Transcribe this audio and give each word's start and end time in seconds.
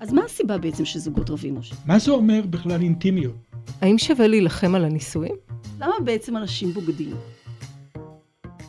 אז 0.00 0.12
מה 0.12 0.24
הסיבה 0.24 0.58
בעצם 0.58 0.84
שזוגות 0.84 1.30
רבים, 1.30 1.58
משה? 1.58 1.74
מה 1.86 1.98
זה 1.98 2.10
אומר 2.10 2.40
בכלל 2.50 2.80
אינטימיות? 2.82 3.34
האם 3.80 3.98
שווה 3.98 4.26
להילחם 4.26 4.74
על 4.74 4.84
הנישואים? 4.84 5.34
למה 5.80 5.94
בעצם 6.04 6.36
אנשים 6.36 6.72
בוגדים? 6.72 7.16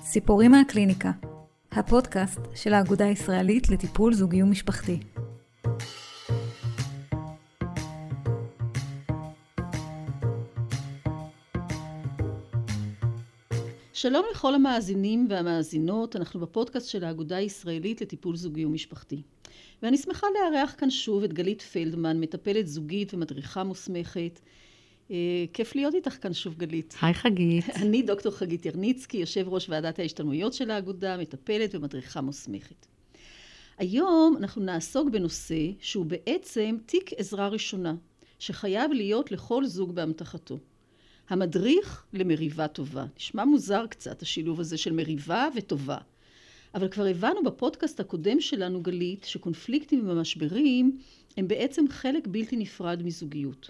סיפורים 0.04 0.52
מהקליניקה, 0.52 1.12
הפודקאסט 1.71 2.39
של 2.55 2.73
האגודה 2.73 3.05
הישראלית 3.05 3.70
לטיפול 3.70 4.13
זוגי 4.13 4.44
ומשפחתי. 4.44 5.00
שלום 13.93 14.25
לכל 14.32 14.55
המאזינים 14.55 15.27
והמאזינות, 15.30 16.16
אנחנו 16.16 16.39
בפודקאסט 16.39 16.89
של 16.89 17.04
האגודה 17.04 17.38
הישראלית 17.38 18.02
לטיפול 18.02 18.36
זוגי 18.36 18.66
ומשפחתי. 18.66 19.21
ואני 19.84 19.98
שמחה 19.98 20.27
לארח 20.34 20.75
כאן 20.77 20.89
שוב 20.89 21.23
את 21.23 21.34
גלית 21.34 21.62
פלדמן, 21.62 22.20
מטפלת 22.20 22.67
זוגית 22.67 23.13
ומדריכה 23.13 23.63
מוסמכת. 23.63 24.40
אה, 25.12 25.45
כיף 25.53 25.76
להיות 25.76 25.95
איתך 25.95 26.17
כאן 26.22 26.34
שוב, 26.34 26.55
גלית. 26.55 26.95
היי 27.02 27.13
חגית. 27.13 27.66
אני 27.84 28.02
דוקטור 28.02 28.31
חגית 28.31 28.66
ירניצקי, 28.66 29.17
יושב 29.17 29.45
ראש 29.48 29.70
ועדת 29.70 30.00
ההשתלמויות 30.00 30.53
של 30.53 30.72
האגודה, 30.72 31.17
מטפלת 31.17 31.76
ומדריכה 31.76 32.22
מוסמכת. 32.22 32.86
היום 33.77 34.36
אנחנו 34.38 34.62
נעסוק 34.62 35.09
בנושא 35.09 35.72
שהוא 35.80 36.05
בעצם 36.05 36.77
תיק 36.86 37.09
עזרה 37.17 37.48
ראשונה, 37.48 37.95
שחייב 38.39 38.91
להיות 38.91 39.31
לכל 39.31 39.66
זוג 39.66 39.95
באמתחתו. 39.95 40.58
המדריך 41.30 42.05
למריבה 42.14 42.67
טובה. 42.67 43.05
נשמע 43.17 43.45
מוזר 43.45 43.88
קצת 43.88 44.22
השילוב 44.22 44.59
הזה 44.59 44.77
של 44.77 44.94
מריבה 44.94 45.48
וטובה. 45.55 45.98
אבל 46.76 46.88
כבר 46.88 47.05
הבנו 47.05 47.44
בפודקאסט 47.44 48.00
הקודם 48.00 48.41
שלנו, 48.41 48.82
גלית, 48.82 49.23
שקונפליקטים 49.23 50.09
ומשברים 50.09 50.98
הם 51.38 51.48
בעצם 51.48 51.86
חלק 51.90 52.28
בלתי 52.28 52.58
נפרד 52.58 53.04
מזוגיות. 53.04 53.70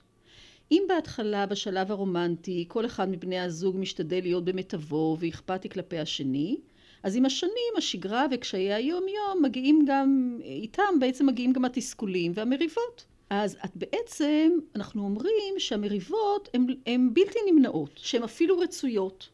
אם 0.71 0.83
בהתחלה, 0.87 1.45
בשלב 1.45 1.91
הרומנטי, 1.91 2.65
כל 2.67 2.85
אחד 2.85 3.09
מבני 3.09 3.39
הזוג 3.39 3.77
משתדל 3.77 4.21
להיות 4.21 4.45
במיטבו 4.45 5.17
ואכפתי 5.19 5.69
כלפי 5.69 5.99
השני, 5.99 6.57
אז 7.03 7.15
עם 7.15 7.25
השנים, 7.25 7.73
השגרה 7.77 8.25
וקשיי 8.31 8.73
היום-יום 8.73 9.41
מגיעים 9.41 9.85
גם, 9.87 10.39
איתם 10.43 10.99
בעצם 10.99 11.25
מגיעים 11.25 11.53
גם 11.53 11.65
התסכולים 11.65 12.31
והמריבות. 12.35 13.05
אז 13.29 13.57
את 13.65 13.75
בעצם, 13.75 14.51
אנחנו 14.75 15.03
אומרים 15.03 15.55
שהמריבות 15.57 16.49
הן 16.85 17.13
בלתי 17.13 17.39
נמנעות, 17.51 17.91
שהן 17.95 18.23
אפילו 18.23 18.59
רצויות, 18.59 19.29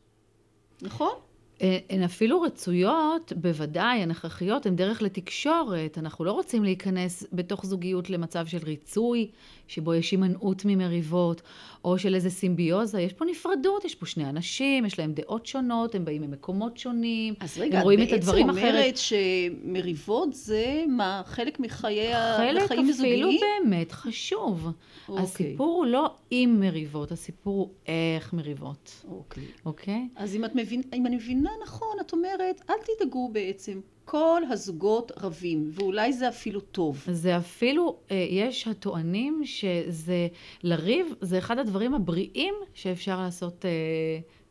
נכון? 0.81 1.13
אה, 1.61 1.77
הן 1.89 2.03
אפילו 2.03 2.41
רצויות, 2.41 3.33
בוודאי, 3.35 4.01
הן 4.01 4.11
הכרחיות, 4.11 4.65
הן 4.65 4.75
דרך 4.75 5.01
לתקשורת. 5.01 5.97
אנחנו 5.97 6.25
לא 6.25 6.31
רוצים 6.31 6.63
להיכנס 6.63 7.25
בתוך 7.33 7.65
זוגיות 7.65 8.09
למצב 8.09 8.47
של 8.47 8.57
ריצוי, 8.63 9.31
שבו 9.67 9.93
יש 9.93 10.11
הימנעות 10.11 10.65
ממריבות, 10.65 11.41
או 11.85 11.97
של 11.97 12.15
איזה 12.15 12.29
סימביוזה. 12.29 13.01
יש 13.01 13.13
פה 13.13 13.25
נפרדות, 13.25 13.85
יש 13.85 13.95
פה 13.95 14.05
שני 14.05 14.29
אנשים, 14.29 14.85
יש 14.85 14.99
להם 14.99 15.13
דעות 15.13 15.45
שונות, 15.45 15.95
הם 15.95 16.05
באים 16.05 16.21
ממקומות 16.21 16.77
שונים, 16.77 17.33
אז 17.39 17.57
רגע, 17.57 17.77
הם 17.77 17.83
רואים 17.83 18.01
את 18.03 18.11
הדברים 18.11 18.49
אחרת. 18.49 18.63
אז 18.63 18.69
רגע, 18.69 18.89
את 18.89 18.95
בעצם 18.95 19.09
אומרת 19.19 19.63
שמריבות 19.65 20.33
זה 20.33 20.83
מה, 20.87 21.21
חלק 21.25 21.59
מחיי 21.59 22.13
החיים 22.13 22.57
הזוגיים? 22.57 22.93
חלק 22.93 22.99
אפילו 22.99 23.29
באמת 23.63 23.91
חשוב. 23.91 24.67
אוקיי. 25.09 25.23
הסיפור 25.23 25.77
הוא 25.77 25.85
לא 25.85 26.13
עם 26.31 26.59
מריבות, 26.59 27.11
הסיפור 27.11 27.57
הוא 27.57 27.69
איך 27.87 28.33
מריבות. 28.33 29.05
אוקיי. 29.07 29.43
אוקיי? 29.65 30.07
אז 30.15 30.35
אם, 30.35 30.43
מבין, 30.55 30.81
אם 30.93 31.05
אני 31.05 31.15
מבינה 31.15 31.51
נכון, 31.63 31.97
את 32.01 32.13
אומרת, 32.13 32.61
אל 32.69 32.75
תדאגו 32.85 33.29
בעצם. 33.33 33.79
כל 34.05 34.41
הזוגות 34.49 35.11
רבים, 35.17 35.71
ואולי 35.73 36.13
זה 36.13 36.29
אפילו 36.29 36.59
טוב. 36.59 37.03
זה 37.11 37.37
אפילו, 37.37 37.97
אה, 38.11 38.27
יש 38.29 38.67
הטוענים 38.67 39.41
שזה, 39.45 40.27
לריב 40.63 41.13
זה 41.21 41.37
אחד 41.37 41.59
הדברים 41.59 41.93
הבריאים 41.93 42.53
שאפשר 42.73 43.19
לעשות 43.19 43.65
אה, 43.65 43.71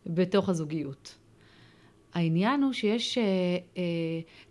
בתוך 0.06 0.48
הזוגיות. 0.48 1.14
העניין 2.14 2.62
הוא 2.62 2.72
שיש 2.72 3.18
אה, 3.18 3.82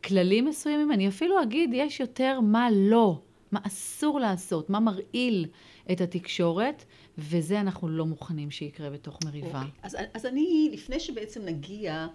כללים 0.04 0.46
מסוימים, 0.46 0.92
אני 0.92 1.08
אפילו 1.08 1.44
אגיד, 1.44 1.70
יש 1.74 2.00
יותר 2.00 2.40
מה 2.40 2.68
לא, 2.72 3.22
מה 3.52 3.60
אסור 3.64 4.20
לעשות, 4.20 4.70
מה 4.70 4.80
מרעיל 4.80 5.46
את 5.92 6.02
התקשורת, 6.02 6.86
וזה 7.18 7.60
אנחנו 7.60 7.88
לא 7.88 8.06
מוכנים 8.06 8.52
שיקרה 8.52 8.90
בתוך 8.90 9.20
מריבה. 9.26 9.62
Okay. 9.62 9.66
אוקיי. 9.66 9.80
אז, 9.84 9.98
אז 10.14 10.26
אני, 10.26 10.70
לפני 10.74 11.00
שבעצם 11.00 11.42
נגיע 11.46 12.08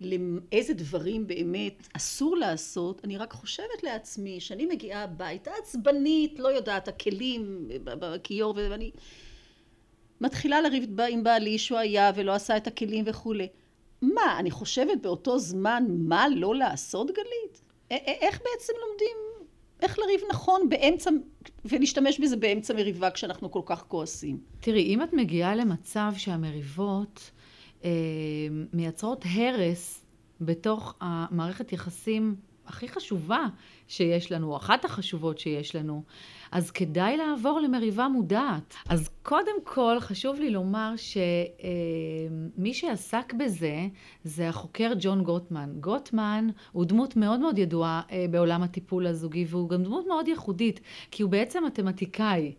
לאיזה 0.00 0.74
דברים 0.74 1.26
באמת 1.26 1.88
אסור 1.92 2.36
לעשות, 2.36 3.00
אני 3.04 3.18
רק 3.18 3.32
חושבת 3.32 3.82
לעצמי 3.82 4.40
שאני 4.40 4.66
מגיעה 4.66 5.02
הביתה 5.02 5.50
עצבנית, 5.62 6.38
לא 6.38 6.48
יודעת, 6.48 6.88
הכלים 6.88 7.68
בכיור, 7.84 8.54
ואני 8.56 8.90
מתחילה 10.20 10.60
לריב 10.60 11.00
עם 11.00 11.24
בעלי 11.24 11.58
שהוא 11.58 11.78
היה 11.78 12.10
ולא 12.14 12.32
עשה 12.32 12.56
את 12.56 12.66
הכלים 12.66 13.04
וכולי. 13.06 13.48
מה, 14.02 14.38
אני 14.38 14.50
חושבת 14.50 15.00
באותו 15.02 15.38
זמן 15.38 15.84
מה 15.88 16.26
לא 16.28 16.54
לעשות, 16.54 17.06
גלית? 17.06 17.62
איך 17.90 18.40
בעצם 18.44 18.72
לומדים 18.88 19.16
איך 19.82 19.98
לריב 19.98 20.20
נכון 20.30 20.68
באמצע, 20.68 21.10
ולהשתמש 21.64 22.20
בזה 22.20 22.36
באמצע 22.36 22.74
מריבה 22.74 23.10
כשאנחנו 23.10 23.50
כל 23.50 23.62
כך 23.66 23.84
כועסים? 23.88 24.38
תראי, 24.60 24.82
אם 24.82 25.02
את 25.02 25.12
מגיעה 25.12 25.54
למצב 25.54 26.12
שהמריבות 26.16 27.30
מייצרות 28.72 29.24
הרס 29.34 30.04
בתוך 30.40 30.94
המערכת 31.00 31.72
יחסים 31.72 32.36
הכי 32.68 32.88
חשובה 32.88 33.46
שיש 33.88 34.32
לנו, 34.32 34.56
אחת 34.56 34.84
החשובות 34.84 35.38
שיש 35.38 35.76
לנו, 35.76 36.02
אז 36.52 36.70
כדאי 36.70 37.16
לעבור 37.16 37.60
למריבה 37.60 38.08
מודעת. 38.08 38.74
אז 38.88 39.08
קודם 39.22 39.64
כל 39.64 39.96
חשוב 40.00 40.40
לי 40.40 40.50
לומר 40.50 40.92
שמי 40.96 42.74
שעסק 42.74 43.32
בזה 43.38 43.86
זה 44.24 44.48
החוקר 44.48 44.92
ג'ון 45.00 45.22
גוטמן. 45.22 45.70
גוטמן 45.80 46.48
הוא 46.72 46.84
דמות 46.84 47.16
מאוד 47.16 47.40
מאוד 47.40 47.58
ידועה 47.58 48.02
אה, 48.10 48.26
בעולם 48.30 48.62
הטיפול 48.62 49.06
הזוגי 49.06 49.46
והוא 49.48 49.68
גם 49.68 49.82
דמות 49.82 50.06
מאוד 50.06 50.28
ייחודית, 50.28 50.80
כי 51.10 51.22
הוא 51.22 51.30
בעצם 51.30 51.64
מתמטיקאי. 51.64 52.52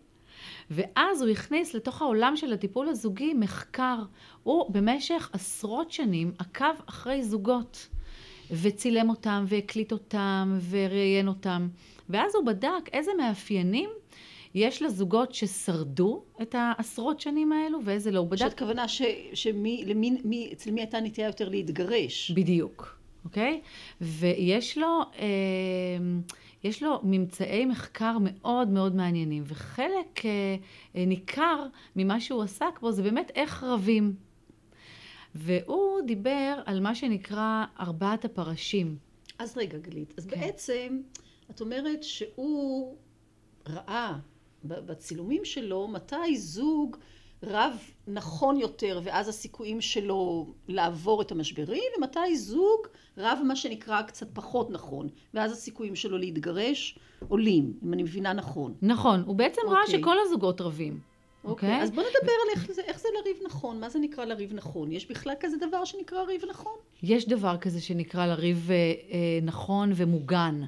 ואז 0.70 1.22
הוא 1.22 1.30
הכניס 1.30 1.74
לתוך 1.74 2.02
העולם 2.02 2.36
של 2.36 2.52
הטיפול 2.52 2.88
הזוגי 2.88 3.34
מחקר. 3.34 3.98
הוא 4.42 4.72
במשך 4.72 5.30
עשרות 5.32 5.92
שנים 5.92 6.32
עקב 6.38 6.74
אחרי 6.86 7.22
זוגות, 7.22 7.88
וצילם 8.50 9.10
אותם, 9.10 9.44
והקליט 9.48 9.92
אותם, 9.92 10.58
וראיין 10.70 11.28
אותם. 11.28 11.68
ואז 12.08 12.34
הוא 12.34 12.46
בדק 12.46 12.88
איזה 12.92 13.10
מאפיינים 13.18 13.90
יש 14.54 14.82
לזוגות 14.82 15.34
ששרדו 15.34 16.22
את 16.42 16.54
העשרות 16.58 17.20
שנים 17.20 17.52
האלו, 17.52 17.78
ואיזה 17.84 18.10
לא. 18.10 18.18
הוא 18.18 18.28
בדק... 18.28 18.38
שאת 18.38 18.58
כוונה 18.58 18.88
ש, 18.88 19.02
שמי, 19.34 19.84
למי, 19.86 20.16
מי, 20.24 20.50
אצל 20.52 20.70
מי 20.70 20.80
הייתה 20.80 21.00
נטייה 21.00 21.26
יותר 21.26 21.48
להתגרש. 21.48 22.30
בדיוק, 22.30 22.98
אוקיי? 23.24 23.60
ויש 24.00 24.78
לו... 24.78 25.00
אה, 25.18 25.26
יש 26.64 26.82
לו 26.82 27.00
ממצאי 27.02 27.64
מחקר 27.66 28.16
מאוד 28.20 28.68
מאוד 28.68 28.94
מעניינים, 28.94 29.42
וחלק 29.46 30.24
אה, 30.24 30.30
אה, 30.96 31.04
ניכר 31.06 31.66
ממה 31.96 32.20
שהוא 32.20 32.42
עסק 32.42 32.80
בו 32.80 32.92
זה 32.92 33.02
באמת 33.02 33.30
איך 33.34 33.64
רבים. 33.64 34.14
והוא 35.34 36.00
דיבר 36.06 36.62
על 36.66 36.80
מה 36.80 36.94
שנקרא 36.94 37.64
ארבעת 37.80 38.24
הפרשים. 38.24 38.96
אז 39.38 39.58
רגע, 39.58 39.78
גלית, 39.78 40.14
אז 40.18 40.26
כן. 40.26 40.40
בעצם 40.40 41.00
את 41.50 41.60
אומרת 41.60 42.02
שהוא 42.02 42.96
ראה 43.68 44.18
בצילומים 44.64 45.44
שלו 45.44 45.88
מתי 45.88 46.36
זוג 46.36 46.96
רב 47.42 47.72
נכון 48.08 48.56
יותר 48.56 49.00
ואז 49.04 49.28
הסיכויים 49.28 49.80
שלו 49.80 50.46
לעבור 50.68 51.22
את 51.22 51.32
המשברים 51.32 51.82
ומתי 51.98 52.36
זוג 52.36 52.86
רב 53.18 53.38
מה 53.44 53.56
שנקרא 53.56 54.02
קצת 54.02 54.26
פחות 54.32 54.70
נכון 54.70 55.08
ואז 55.34 55.52
הסיכויים 55.52 55.96
שלו 55.96 56.18
להתגרש 56.18 56.98
עולים 57.28 57.72
אם 57.84 57.92
אני 57.92 58.02
מבינה 58.02 58.32
נכון. 58.32 58.74
נכון 58.82 59.22
הוא 59.26 59.36
בעצם 59.36 59.60
okay. 59.64 59.70
ראה 59.70 59.82
אוקיי. 59.82 60.00
שכל 60.00 60.16
הזוגות 60.26 60.60
רבים. 60.60 61.00
אוקיי 61.44 61.68
okay. 61.68 61.80
okay. 61.80 61.82
אז 61.82 61.90
בוא 61.90 62.02
נדבר 62.02 62.32
על 62.44 62.50
איך 62.50 62.72
זה, 62.72 62.82
איך 62.82 63.00
זה 63.00 63.08
לריב 63.20 63.36
נכון 63.46 63.80
מה 63.80 63.88
זה 63.88 63.98
נקרא 63.98 64.24
לריב 64.24 64.54
נכון 64.54 64.92
יש 64.92 65.10
בכלל 65.10 65.34
כזה 65.40 65.56
דבר 65.68 65.84
שנקרא 65.84 66.22
ריב 66.22 66.42
נכון? 66.50 66.74
יש 67.02 67.28
דבר 67.28 67.56
כזה 67.56 67.80
שנקרא 67.80 68.26
לריב 68.26 68.70
אה, 68.70 68.76
אה, 68.76 69.38
נכון 69.42 69.92
ומוגן. 69.96 70.60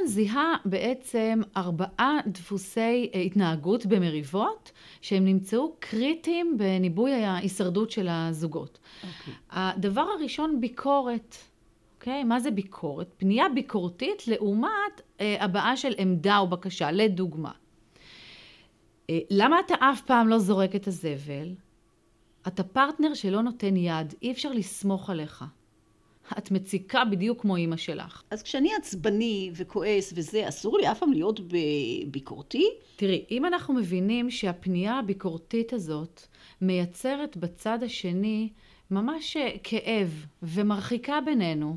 גוטמן 0.00 0.12
זיהה 0.12 0.56
בעצם 0.64 1.40
ארבעה 1.56 2.18
דפוסי 2.26 3.10
אה, 3.14 3.20
התנהגות 3.20 3.86
במריבות 3.86 4.72
שהם 5.00 5.24
נמצאו 5.24 5.76
קריטיים 5.78 6.58
בניבוי 6.58 7.12
ההישרדות 7.12 7.90
של 7.90 8.08
הזוגות. 8.10 8.78
Okay. 8.78 9.06
אוקיי. 9.06 9.34
הדבר 9.50 10.06
הראשון 10.18 10.60
ביקורת. 10.60 11.36
אוקיי? 11.96 12.22
Okay? 12.22 12.24
מה 12.24 12.40
זה 12.40 12.50
ביקורת? 12.50 13.08
פנייה 13.16 13.48
ביקורתית 13.54 14.28
לעומת 14.28 15.00
אה, 15.20 15.44
הבעה 15.44 15.76
של 15.76 15.94
עמדה 15.98 16.38
או 16.38 16.46
בקשה, 16.46 16.90
לדוגמה. 16.90 17.52
אה, 19.10 19.18
למה 19.30 19.60
אתה 19.66 19.74
אף 19.80 20.00
פעם 20.00 20.28
לא 20.28 20.38
זורק 20.38 20.74
את 20.76 20.86
הזבל? 20.86 21.54
אתה 22.46 22.62
פרטנר 22.62 23.14
שלא 23.14 23.42
נותן 23.42 23.76
יד, 23.76 24.14
אי 24.22 24.32
אפשר 24.32 24.52
לסמוך 24.52 25.10
עליך. 25.10 25.44
את 26.38 26.50
מציקה 26.50 27.04
בדיוק 27.04 27.40
כמו 27.40 27.56
אימא 27.56 27.76
שלך. 27.76 28.22
אז 28.30 28.42
כשאני 28.42 28.70
עצבני 28.78 29.50
וכועס 29.54 30.12
וזה, 30.16 30.48
אסור 30.48 30.78
לי 30.78 30.90
אף 30.90 30.98
פעם 30.98 31.12
להיות 31.12 31.40
ביקורתי? 32.06 32.68
תראי, 32.96 33.24
אם 33.30 33.46
אנחנו 33.46 33.74
מבינים 33.74 34.30
שהפנייה 34.30 34.98
הביקורתית 34.98 35.72
הזאת 35.72 36.20
מייצרת 36.60 37.36
בצד 37.36 37.82
השני 37.82 38.48
ממש 38.90 39.36
אה, 39.36 39.50
כאב 39.62 40.26
ומרחיקה 40.42 41.20
בינינו, 41.24 41.76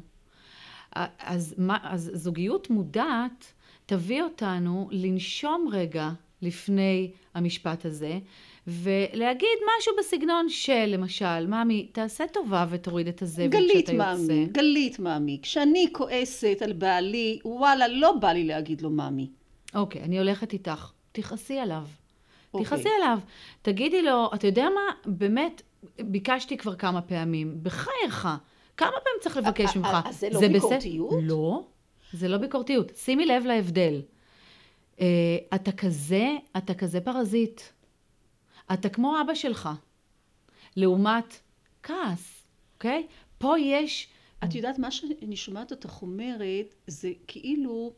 אז, 1.19 1.55
מה, 1.57 1.77
אז 1.83 2.11
זוגיות 2.13 2.69
מודעת 2.69 3.53
תביא 3.85 4.23
אותנו 4.23 4.89
לנשום 4.91 5.67
רגע 5.71 6.09
לפני 6.41 7.11
המשפט 7.33 7.85
הזה, 7.85 8.19
ולהגיד 8.67 9.57
משהו 9.79 9.93
בסגנון 9.99 10.49
של, 10.49 10.85
למשל, 10.87 11.47
ממי, 11.47 11.87
תעשה 11.91 12.27
טובה 12.27 12.65
ותוריד 12.69 13.07
את 13.07 13.21
הזבל 13.21 13.69
כשאתה 13.69 13.93
מאמי, 13.93 14.21
יוצא. 14.21 14.33
גלית, 14.33 14.51
גלית, 14.51 14.99
ממי. 14.99 15.39
כשאני 15.41 15.87
כועסת 15.91 16.57
על 16.61 16.73
בעלי, 16.73 17.39
וואלה, 17.45 17.87
לא 17.87 18.11
בא 18.11 18.31
לי 18.31 18.43
להגיד 18.43 18.81
לו 18.81 18.89
ממי. 18.89 19.29
אוקיי, 19.75 20.03
אני 20.03 20.19
הולכת 20.19 20.53
איתך. 20.53 20.91
תכעסי 21.11 21.59
עליו. 21.59 21.83
אוקיי. 22.53 22.65
תכעסי 22.65 22.89
עליו. 22.97 23.19
תגידי 23.61 24.01
לו, 24.01 24.29
אתה 24.33 24.47
יודע 24.47 24.67
מה? 24.75 25.11
באמת, 25.15 25.61
ביקשתי 25.99 26.57
כבר 26.57 26.75
כמה 26.75 27.01
פעמים. 27.01 27.57
בחייך. 27.63 28.27
כמה 28.77 28.91
פעמים 28.91 29.19
צריך 29.21 29.37
לבקש 29.37 29.77
ממך? 29.77 29.97
אז 30.05 30.19
זה 30.19 30.29
לא 30.29 30.39
זה 30.39 30.47
ביקורתיות? 30.47 31.09
בסדר? 31.09 31.21
לא, 31.21 31.63
זה 32.13 32.27
לא 32.27 32.37
ביקורתיות. 32.37 32.91
שימי 32.95 33.25
לב 33.25 33.45
להבדל. 33.45 34.01
Uh, 34.97 35.01
אתה 35.55 35.71
כזה, 35.71 36.35
אתה 36.57 36.73
כזה 36.73 37.01
פרזיט. 37.01 37.61
אתה 38.73 38.89
כמו 38.89 39.21
אבא 39.21 39.35
שלך. 39.35 39.69
לעומת 40.75 41.39
כעס, 41.83 42.47
אוקיי? 42.73 43.07
פה 43.37 43.59
יש... 43.59 44.07
את 44.43 44.55
יודעת, 44.55 44.79
מה 44.79 44.91
שאני 44.91 45.35
שומעת 45.35 45.71
אותך 45.71 46.01
אומרת, 46.01 46.75
זה 46.87 47.11
כאילו... 47.27 47.93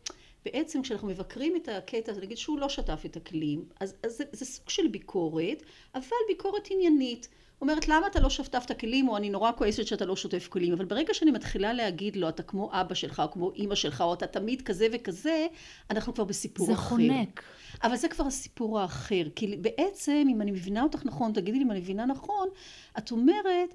בעצם 0.45 0.81
כשאנחנו 0.81 1.07
מבקרים 1.07 1.56
את 1.56 1.68
הקטע, 1.68 2.12
הזה, 2.12 2.22
נגיד 2.22 2.38
שהוא 2.38 2.60
לא 2.60 2.69
שטף 2.69 3.01
את 3.06 3.18
הכלים, 3.18 3.66
אז, 3.80 3.95
אז 4.04 4.18
זה, 4.18 4.24
זה 4.31 4.45
סוג 4.45 4.69
של 4.69 4.88
ביקורת, 4.88 5.63
אבל 5.95 6.16
ביקורת 6.27 6.68
עניינית. 6.72 7.28
אומרת 7.65 7.88
למה 7.88 8.07
אתה 8.07 8.19
לא 8.19 8.29
שטף 8.29 8.63
את 8.65 8.71
הכלים 8.71 9.09
או 9.09 9.17
אני 9.17 9.29
נורא 9.29 9.51
כועסת 9.57 9.88
שאתה 9.88 10.06
לא 10.06 10.15
שוטף 10.15 10.47
כלים 10.47 10.73
אבל 10.73 10.85
ברגע 10.85 11.13
שאני 11.13 11.31
מתחילה 11.31 11.73
להגיד 11.73 12.15
לו 12.15 12.29
אתה 12.29 12.44
כמו 12.44 12.69
אבא 12.73 12.95
שלך 12.95 13.19
או 13.19 13.31
כמו 13.31 13.51
אימא 13.51 13.75
שלך 13.75 14.01
או 14.01 14.13
אתה 14.13 14.27
תמיד 14.27 14.62
כזה 14.62 14.88
וכזה 14.91 15.47
אנחנו 15.89 16.13
כבר 16.13 16.23
בסיפור 16.23 16.65
זה 16.65 16.73
אחר. 16.73 16.81
זה 16.81 16.89
חונק. 16.89 17.44
אבל 17.83 17.95
זה 17.95 18.07
כבר 18.07 18.25
הסיפור 18.25 18.79
האחר 18.79 19.23
כי 19.35 19.57
בעצם 19.57 20.27
אם 20.29 20.41
אני 20.41 20.51
מבינה 20.51 20.83
אותך 20.83 21.06
נכון 21.06 21.33
תגידי 21.33 21.57
לי 21.57 21.63
אם 21.63 21.71
אני 21.71 21.79
מבינה 21.79 22.06
נכון 22.06 22.47
את 22.97 23.12
אומרת 23.12 23.73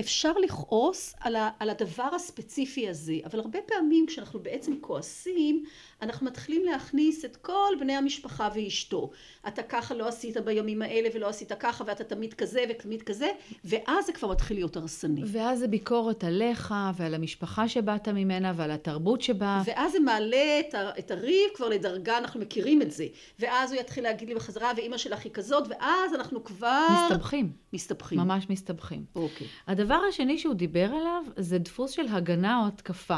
אפשר 0.00 0.32
לכעוס 0.32 1.14
על, 1.20 1.36
ה, 1.36 1.50
על 1.58 1.70
הדבר 1.70 2.08
הספציפי 2.14 2.88
הזה, 2.88 3.14
אבל 3.24 3.38
הרבה 3.38 3.58
פעמים 3.66 4.06
כשאנחנו 4.06 4.40
בעצם 4.40 4.72
כועסים, 4.80 5.64
אנחנו 6.02 6.26
מתחילים 6.26 6.64
להכניס 6.64 7.24
את 7.24 7.36
כל 7.36 7.72
בני 7.80 7.92
המשפחה 7.92 8.48
ואשתו. 8.54 9.10
אתה 9.48 9.62
ככה 9.62 9.94
לא 9.94 10.08
עשית 10.08 10.36
בימים 10.36 10.82
האלה 10.82 11.08
ולא 11.14 11.28
עשית 11.28 11.52
ככה 11.52 11.84
ואתה 11.86 12.04
תמיד 12.04 12.34
כזה 12.34 12.64
ותמיד 12.70 13.02
כזה, 13.02 13.28
ואז 13.64 14.06
זה 14.06 14.12
כבר 14.12 14.28
מתחיל 14.28 14.56
להיות 14.56 14.76
הרסני. 14.76 15.22
ואז 15.26 15.58
זה 15.58 15.68
ביקורת 15.68 16.24
עליך 16.24 16.74
ועל 16.96 17.14
המשפחה 17.14 17.68
שבאת 17.68 18.08
ממנה 18.08 18.52
ועל 18.56 18.70
התרבות 18.70 19.22
שבה. 19.22 19.62
ואז 19.66 19.92
זה 19.92 20.00
מעלה 20.00 20.60
את, 20.60 20.74
ה, 20.74 20.90
את 20.98 21.10
הריב 21.10 21.50
כבר 21.54 21.68
לדרגה, 21.68 22.18
אנחנו 22.18 22.40
מכירים 22.40 22.82
את 22.82 22.90
זה. 22.90 23.06
ואז 23.38 23.72
הוא 23.72 23.80
יתחיל 23.80 24.04
להגיד 24.04 24.28
לי 24.28 24.34
בחזרה, 24.34 24.72
ואימא 24.76 24.98
שלך 24.98 25.24
היא 25.24 25.32
כזאת, 25.32 25.64
ואז 25.68 26.14
אנחנו 26.14 26.44
כבר... 26.44 26.86
מסתבכים. 27.10 27.52
מסתבכים. 27.72 28.18
ממש 28.18 28.46
מסתבכים. 28.50 29.04
אוקיי. 29.16 29.46
הדבר 29.86 30.06
השני 30.08 30.38
שהוא 30.38 30.54
דיבר 30.54 30.84
עליו 30.84 31.22
זה 31.36 31.58
דפוס 31.58 31.90
של 31.90 32.06
הגנה 32.08 32.60
או 32.60 32.66
התקפה. 32.66 33.16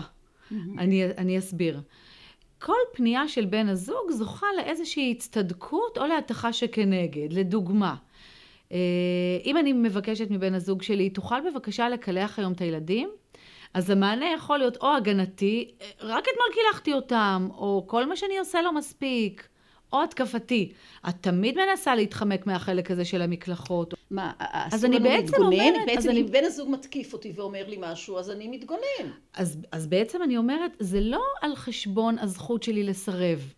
אני, 0.78 1.04
אני 1.18 1.38
אסביר. 1.38 1.80
כל 2.58 2.76
פנייה 2.92 3.28
של 3.28 3.44
בן 3.44 3.68
הזוג 3.68 4.10
זוכה 4.10 4.46
לאיזושהי 4.56 5.14
הצטדקות 5.16 5.98
או 5.98 6.06
להתכה 6.06 6.52
שכנגד. 6.52 7.32
לדוגמה, 7.32 7.94
אה, 8.72 8.78
אם 9.44 9.56
אני 9.56 9.72
מבקשת 9.72 10.30
מבן 10.30 10.54
הזוג 10.54 10.82
שלי, 10.82 11.10
תוכל 11.10 11.50
בבקשה 11.50 11.88
לקלח 11.88 12.38
היום 12.38 12.52
את 12.52 12.60
הילדים? 12.60 13.08
אז 13.74 13.90
המענה 13.90 14.26
יכול 14.34 14.58
להיות 14.58 14.76
או 14.76 14.96
הגנתי, 14.96 15.70
רק 16.00 16.24
אתמול 16.24 16.48
קילחתי 16.54 16.92
אותם, 16.92 17.48
או 17.50 17.84
כל 17.86 18.06
מה 18.06 18.16
שאני 18.16 18.38
עושה 18.38 18.62
לא 18.62 18.74
מספיק. 18.74 19.48
או 19.92 20.02
התקפתי. 20.02 20.72
את 21.08 21.14
תמיד 21.20 21.58
מנסה 21.58 21.94
להתחמק 21.94 22.46
מהחלק 22.46 22.90
הזה 22.90 23.04
של 23.04 23.22
המקלחות. 23.22 23.94
מה, 24.10 24.32
אז 24.52 24.84
אני 24.84 25.00
בעצם 25.00 25.32
להתגונן? 25.32 25.86
בעצם 25.86 26.10
אם 26.10 26.16
אני... 26.16 26.22
בן 26.22 26.44
הזוג 26.44 26.70
מתקיף 26.70 27.12
אותי 27.12 27.32
ואומר 27.36 27.68
לי 27.68 27.76
משהו, 27.80 28.18
אז 28.18 28.30
אני 28.30 28.48
מתגונן. 28.48 29.10
אז, 29.34 29.58
אז 29.72 29.86
בעצם 29.86 30.22
אני 30.22 30.36
אומרת, 30.36 30.76
זה 30.78 31.00
לא 31.00 31.22
על 31.40 31.56
חשבון 31.56 32.18
הזכות 32.18 32.62
שלי 32.62 32.84
לסרב. 32.84 33.54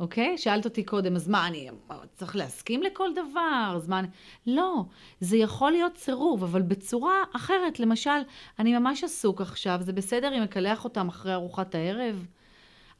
אוקיי? 0.00 0.38
שאלת 0.38 0.64
אותי 0.64 0.84
קודם, 0.84 1.16
אז 1.16 1.28
מה, 1.28 1.46
אני 1.46 1.68
צריך 2.14 2.36
להסכים 2.36 2.82
לכל 2.82 3.10
דבר? 3.12 3.72
אז 3.76 3.88
מה 3.88 3.98
אני... 3.98 4.08
לא, 4.46 4.84
זה 5.20 5.36
יכול 5.36 5.72
להיות 5.72 5.96
סירוב, 5.96 6.44
אבל 6.44 6.62
בצורה 6.62 7.22
אחרת. 7.36 7.80
למשל, 7.80 8.10
אני 8.58 8.78
ממש 8.78 9.04
עסוק 9.04 9.40
עכשיו, 9.40 9.78
זה 9.80 9.92
בסדר 9.92 10.36
אם 10.38 10.42
אקלח 10.42 10.84
אותם 10.84 11.08
אחרי 11.08 11.34
ארוחת 11.34 11.74
הערב? 11.74 12.26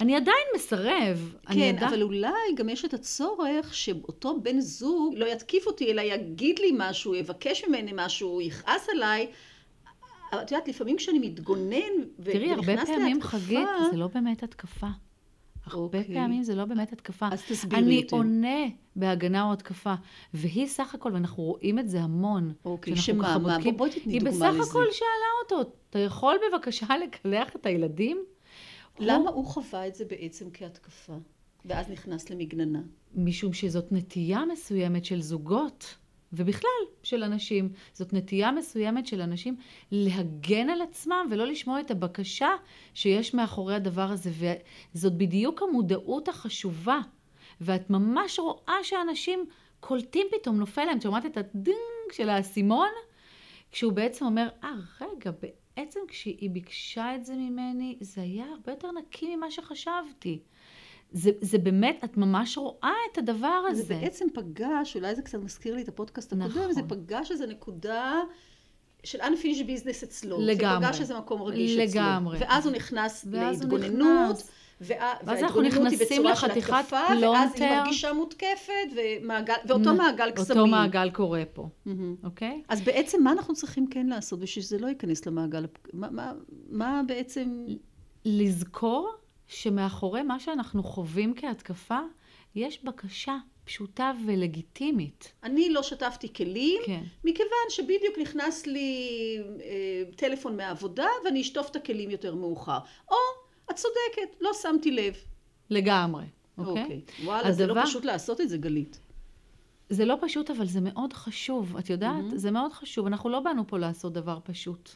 אני 0.01 0.17
עדיין 0.17 0.47
מסרב. 0.57 1.35
כן, 1.47 1.53
עדיין... 1.53 1.79
אבל 1.79 2.03
אולי 2.03 2.55
גם 2.57 2.69
יש 2.69 2.85
את 2.85 2.95
הצורך 2.95 3.75
שאותו 3.75 4.41
בן 4.41 4.61
זוג 4.61 5.15
לא 5.17 5.27
יתקיף 5.27 5.67
אותי, 5.67 5.91
אלא 5.91 6.01
יגיד 6.01 6.59
לי 6.59 6.71
משהו, 6.77 7.15
יבקש 7.15 7.65
ממני 7.69 7.93
משהו, 7.95 8.41
יכעס 8.41 8.89
עליי. 8.89 9.27
את 10.29 10.51
יודעת, 10.51 10.69
לפעמים 10.69 10.97
כשאני 10.97 11.19
מתגונן 11.19 11.73
ונכנס 12.19 12.19
להתקפה... 12.19 12.33
תראי, 12.33 12.53
הרבה 12.53 12.87
פעמים 12.87 13.23
חגית, 13.23 13.69
זה 13.91 13.97
לא 13.97 14.07
באמת 14.07 14.43
התקפה. 14.43 14.87
הרבה 15.67 15.99
okay. 15.99 16.03
אוקיי. 16.03 16.15
פעמים 16.15 16.43
זה 16.43 16.55
לא 16.55 16.65
באמת 16.65 16.93
התקפה. 16.93 17.29
אז 17.33 17.43
תסבירי 17.49 17.95
יותר. 17.95 18.17
אני 18.17 18.25
עונה 18.25 18.67
בהגנה 18.97 19.45
או 19.45 19.53
התקפה, 19.53 19.95
והיא 20.35 20.67
סך 20.67 20.95
הכל, 20.95 21.13
ואנחנו 21.13 21.43
רואים 21.43 21.79
את 21.79 21.89
זה 21.89 22.01
המון. 22.01 22.53
אוקיי, 22.65 22.95
okay, 22.95 22.97
שמה, 22.97 23.39
מה, 23.39 23.59
בואי 23.77 23.91
תתני 23.91 24.19
דוגמה 24.19 24.31
לזה. 24.31 24.49
היא 24.49 24.55
בסך 24.55 24.71
הכל 24.71 24.85
שאלה 24.93 25.59
אותו, 25.61 25.71
אתה 25.91 25.99
יכול 25.99 26.37
בבקשה 26.51 26.87
לקלח 27.05 27.57
את 27.57 27.67
הילדים? 27.67 28.25
למה 28.99 29.31
הוא 29.31 29.47
חווה 29.47 29.87
את 29.87 29.95
זה 29.95 30.05
בעצם 30.05 30.49
כהתקפה, 30.53 31.17
ואז 31.65 31.91
נכנס 31.91 32.31
למגננה? 32.31 32.83
משום 33.15 33.53
שזאת 33.53 33.93
נטייה 33.93 34.45
מסוימת 34.53 35.05
של 35.05 35.23
זוגות, 35.23 35.95
ובכלל 36.33 36.71
של 37.03 37.23
אנשים, 37.23 37.73
זאת 37.93 38.13
נטייה 38.13 38.53
מסוימת 38.53 39.07
של 39.07 39.21
אנשים 39.21 39.57
להגן 39.91 40.71
על 40.71 40.83
עצמם 40.83 41.27
ולא 41.31 41.47
לשמוע 41.47 41.81
את 41.81 41.91
הבקשה 41.91 42.51
שיש 42.95 43.35
מאחורי 43.35 43.75
הדבר 43.75 44.11
הזה, 44.11 44.31
וזאת 44.95 45.17
בדיוק 45.17 45.63
המודעות 45.63 46.29
החשובה. 46.29 47.01
ואת 47.61 47.91
ממש 47.91 48.39
רואה 48.39 48.77
שאנשים 48.83 49.47
קולטים 49.81 50.27
פתאום, 50.31 50.57
נופל 50.57 50.85
להם, 50.85 50.97
את 50.97 51.03
שומעת 51.03 51.27
את 51.27 51.37
הדינג 51.37 52.13
של 52.13 52.29
האסימון, 52.29 52.89
כשהוא 53.71 53.93
בעצם 53.93 54.25
אומר, 54.25 54.49
אה, 54.65 54.75
רגע, 55.01 55.31
בעצם 55.77 56.01
כשהיא 56.09 56.51
ביקשה 56.51 57.15
את 57.15 57.25
זה 57.25 57.35
ממני, 57.35 57.97
זה 58.01 58.21
היה 58.21 58.45
הרבה 58.45 58.73
יותר 58.73 58.93
נקי 58.93 59.37
ממה 59.37 59.51
שחשבתי. 59.51 60.39
זה, 61.13 61.31
זה 61.41 61.59
באמת, 61.59 62.05
את 62.05 62.17
ממש 62.17 62.59
רואה 62.59 62.95
את 63.13 63.19
הדבר 63.19 63.63
הזה. 63.69 63.83
זה 63.83 63.95
בעצם 63.95 64.27
פגש, 64.35 64.97
אולי 64.97 65.15
זה 65.15 65.23
קצת 65.23 65.39
מזכיר 65.39 65.75
לי 65.75 65.83
את 65.83 65.89
הפודקאסט 65.89 66.33
הקודם, 66.33 66.49
נכון. 66.49 66.73
זה 66.73 66.83
פגש 66.89 67.31
איזה 67.31 67.47
נקודה 67.47 68.21
של 69.05 69.21
unfinished 69.21 69.67
business 69.67 70.05
אצלו. 70.05 70.39
לגמרי. 70.41 70.81
זה 70.81 70.87
פגש 70.89 71.01
איזה 71.01 71.19
מקום 71.19 71.43
רגיש 71.43 71.77
לגמרי. 71.77 71.85
אצלו. 71.85 72.03
לגמרי. 72.03 72.39
ואז 72.39 72.67
הוא 72.67 72.75
נכנס 72.75 73.27
להתגוננות. 73.31 74.43
ואז 74.83 75.43
אנחנו 75.43 75.63
נכנסים 75.63 76.25
לחתיכת 76.25 76.75
פלונטר. 76.89 77.31
ואז 77.31 77.61
היא 77.61 77.71
מרגישה 77.71 78.13
מותקפת, 78.13 78.73
ומעגל, 78.97 79.55
ואותו 79.67 79.95
מעגל 79.95 80.31
קסמים. 80.31 80.59
אותו 80.59 80.71
מעגל 80.71 81.11
קורה 81.11 81.43
פה, 81.53 81.69
אוקיי? 82.25 82.63
אז 82.69 82.81
בעצם 82.81 83.23
מה 83.23 83.33
אנחנו 83.33 83.55
צריכים 83.55 83.87
כן 83.87 84.07
לעשות 84.07 84.41
בשביל 84.41 84.65
שזה 84.65 84.79
לא 84.79 84.87
ייכנס 84.87 85.27
למעגל? 85.27 85.67
מה, 85.93 86.11
מה, 86.11 86.33
מה 86.71 87.03
בעצם... 87.07 87.67
לזכור 88.25 89.13
שמאחורי 89.47 90.23
מה 90.23 90.41
שאנחנו 90.41 90.83
חווים 90.83 91.35
כהתקפה, 91.37 91.99
יש 92.55 92.85
בקשה 92.85 93.37
פשוטה 93.65 94.13
ולגיטימית. 94.27 95.33
אני 95.43 95.71
לא 95.71 95.83
שטפתי 95.83 96.33
כלים, 96.33 96.83
כן. 96.87 97.03
מכיוון 97.25 97.67
שבדיוק 97.69 98.19
נכנס 98.19 98.67
לי 98.67 99.09
אה, 99.61 100.03
טלפון 100.17 100.57
מהעבודה 100.57 101.07
ואני 101.25 101.41
אשטוף 101.41 101.71
את 101.71 101.77
הכלים 101.77 102.11
יותר 102.11 102.35
מאוחר. 102.35 102.79
או 103.11 103.17
את 103.73 103.77
צודקת, 103.77 104.37
לא 104.41 104.51
שמתי 104.63 104.91
לב. 104.91 105.15
לגמרי, 105.71 106.25
אוקיי? 106.59 106.83
אוקיי. 106.83 107.01
וואלה, 107.25 107.41
הדבר... 107.41 107.53
זה 107.53 107.67
לא 107.67 107.83
פשוט 107.85 108.05
לעשות 108.05 108.41
את 108.41 108.49
זה, 108.49 108.59
גלית. 108.59 109.01
זה 109.91 110.05
לא 110.05 110.17
פשוט, 110.21 110.51
אבל 110.51 110.67
זה 110.67 110.81
מאוד 110.81 111.13
חשוב. 111.13 111.77
את 111.77 111.91
יודעת? 111.91 112.25
Mm-hmm. 112.33 112.37
זה 112.37 112.51
מאוד 112.51 112.73
חשוב. 112.73 113.07
אנחנו 113.07 113.31
לא 113.31 113.41
באנו 113.41 113.67
פה 113.67 113.79
לעשות 113.79 114.13
דבר 114.13 114.39
פשוט. 114.45 114.91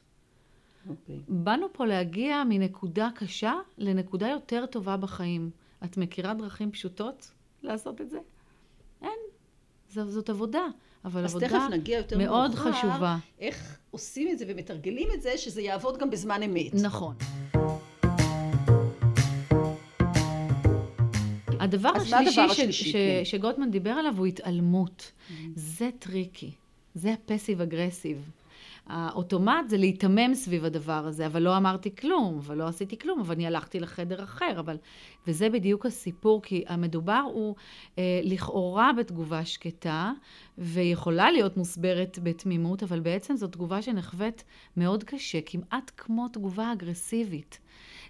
אוקיי. 0.88 1.21
באנו 1.28 1.66
פה 1.73 1.87
להגיע 1.87 2.42
מנקודה 2.49 3.09
קשה 3.14 3.54
לנקודה 3.78 4.28
יותר 4.28 4.66
טובה 4.66 4.97
בחיים. 4.97 5.50
את 5.85 5.97
מכירה 5.97 6.35
דרכים 6.35 6.71
פשוטות 6.71 7.30
לעשות 7.62 8.00
את 8.00 8.11
זה? 8.11 8.18
אין. 9.02 9.18
ז, 9.90 10.00
זאת 10.09 10.30
עבודה. 10.30 10.66
אבל 11.04 11.25
אז 11.25 11.30
עבודה 11.30 11.49
תכף 11.49 11.62
נגיע 11.71 11.99
יותר 11.99 12.18
מאוד 12.18 12.50
מאוחר, 12.50 12.73
חשובה. 12.73 13.16
איך 13.38 13.78
עושים 13.90 14.28
את 14.33 14.38
זה 14.38 14.45
ומתרגלים 14.49 15.09
את 15.14 15.23
זה, 15.23 15.38
שזה 15.38 15.62
יעבוד 15.62 15.99
גם 15.99 16.11
בזמן 16.11 16.42
אמת. 16.42 16.75
נכון. 16.75 17.14
הדבר 21.76 21.88
השלישי, 21.97 22.30
ש- 22.33 22.38
השלישי? 22.38 22.90
ש- 22.90 22.92
כן. 22.92 23.21
שגוטמן 23.25 23.71
דיבר 23.71 23.90
עליו 23.90 24.14
הוא 24.18 24.26
התעלמות. 24.26 25.12
זה 25.54 25.90
טריקי. 25.99 26.50
זה 26.95 27.12
ה 27.12 27.19
passive 27.19 27.61
aggressive. 27.61 28.31
האולטימט 28.87 29.69
זה 29.68 29.76
להיתמם 29.76 30.35
סביב 30.35 30.64
הדבר 30.64 31.06
הזה, 31.06 31.26
אבל 31.26 31.42
לא 31.42 31.56
אמרתי 31.56 31.97
כלום, 31.97 32.38
אבל 32.38 32.56
לא 32.59 32.66
עשיתי 32.68 32.99
כלום, 32.99 33.21
אבל 33.21 33.35
אני 33.35 33.47
הלכתי 33.47 33.80
לחדר 33.80 34.23
אחר, 34.25 34.59
אבל... 34.59 34.76
וזה 35.26 35.50
בדיוק 35.50 35.87
הסיפור, 35.87 36.42
כי 36.42 36.64
המדובר 36.66 37.23
הוא 37.33 37.54
אה, 37.99 38.21
לכאורה 38.25 38.90
בתגובה 38.92 39.45
שקטה, 39.45 40.12
ויכולה 40.59 41.30
להיות 41.30 41.56
מוסברת 41.56 42.18
בתמימות, 42.23 42.83
אבל 42.83 43.00
בעצם 43.00 43.37
זו 43.37 43.47
תגובה 43.47 43.83
שנחווית 43.83 44.45
מאוד 44.76 45.04
קשה, 45.04 45.38
כמעט 45.47 45.90
כמו 45.97 46.28
תגובה 46.28 46.73
אגרסיבית. 46.73 47.59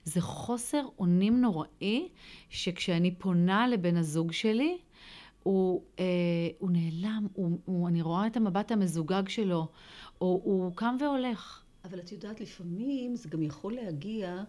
זה 0.07 0.21
חוסר 0.21 0.83
אונים 0.99 1.41
נוראי, 1.41 2.09
שכשאני 2.51 3.15
פונה 3.15 3.69
לבן 3.69 3.97
הזוג 3.97 4.33
שלי, 4.33 4.79
הוא, 5.43 5.83
אה, 5.99 6.05
הוא 6.59 6.71
נעלם, 6.71 7.27
הוא, 7.35 7.59
הוא, 7.65 7.89
אני 7.89 8.03
רואה 8.03 8.27
את 8.27 8.37
המבט 8.37 8.73
המזוגג 8.73 9.29
שלו, 9.29 9.67
או 10.21 10.41
הוא 10.45 10.73
קם 10.75 10.97
והולך. 11.01 11.63
אבל 11.85 11.99
את 11.99 12.13
יודעת, 12.13 12.41
לפעמים 12.41 13.17
זה 13.17 13.29
גם 13.29 13.43
יכול 13.43 13.75
להגיע 13.75 14.43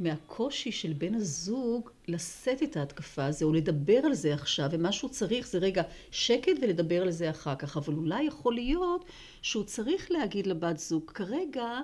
מהקושי 0.00 0.72
של 0.72 0.92
בן 0.92 1.14
הזוג 1.14 1.90
לשאת 2.08 2.62
את 2.62 2.76
ההתקפה 2.76 3.24
הזו, 3.24 3.46
או 3.46 3.52
לדבר 3.52 4.00
על 4.04 4.14
זה 4.14 4.34
עכשיו, 4.34 4.68
ומה 4.72 4.92
שהוא 4.92 5.10
צריך 5.10 5.46
זה 5.46 5.58
רגע 5.58 5.82
שקט 6.10 6.52
ולדבר 6.62 7.02
על 7.02 7.10
זה 7.10 7.30
אחר 7.30 7.54
כך. 7.54 7.76
אבל 7.76 7.94
אולי 7.94 8.22
יכול 8.22 8.54
להיות 8.54 9.04
שהוא 9.42 9.64
צריך 9.64 10.10
להגיד 10.10 10.46
לבת 10.46 10.78
זוג, 10.78 11.10
כרגע 11.10 11.80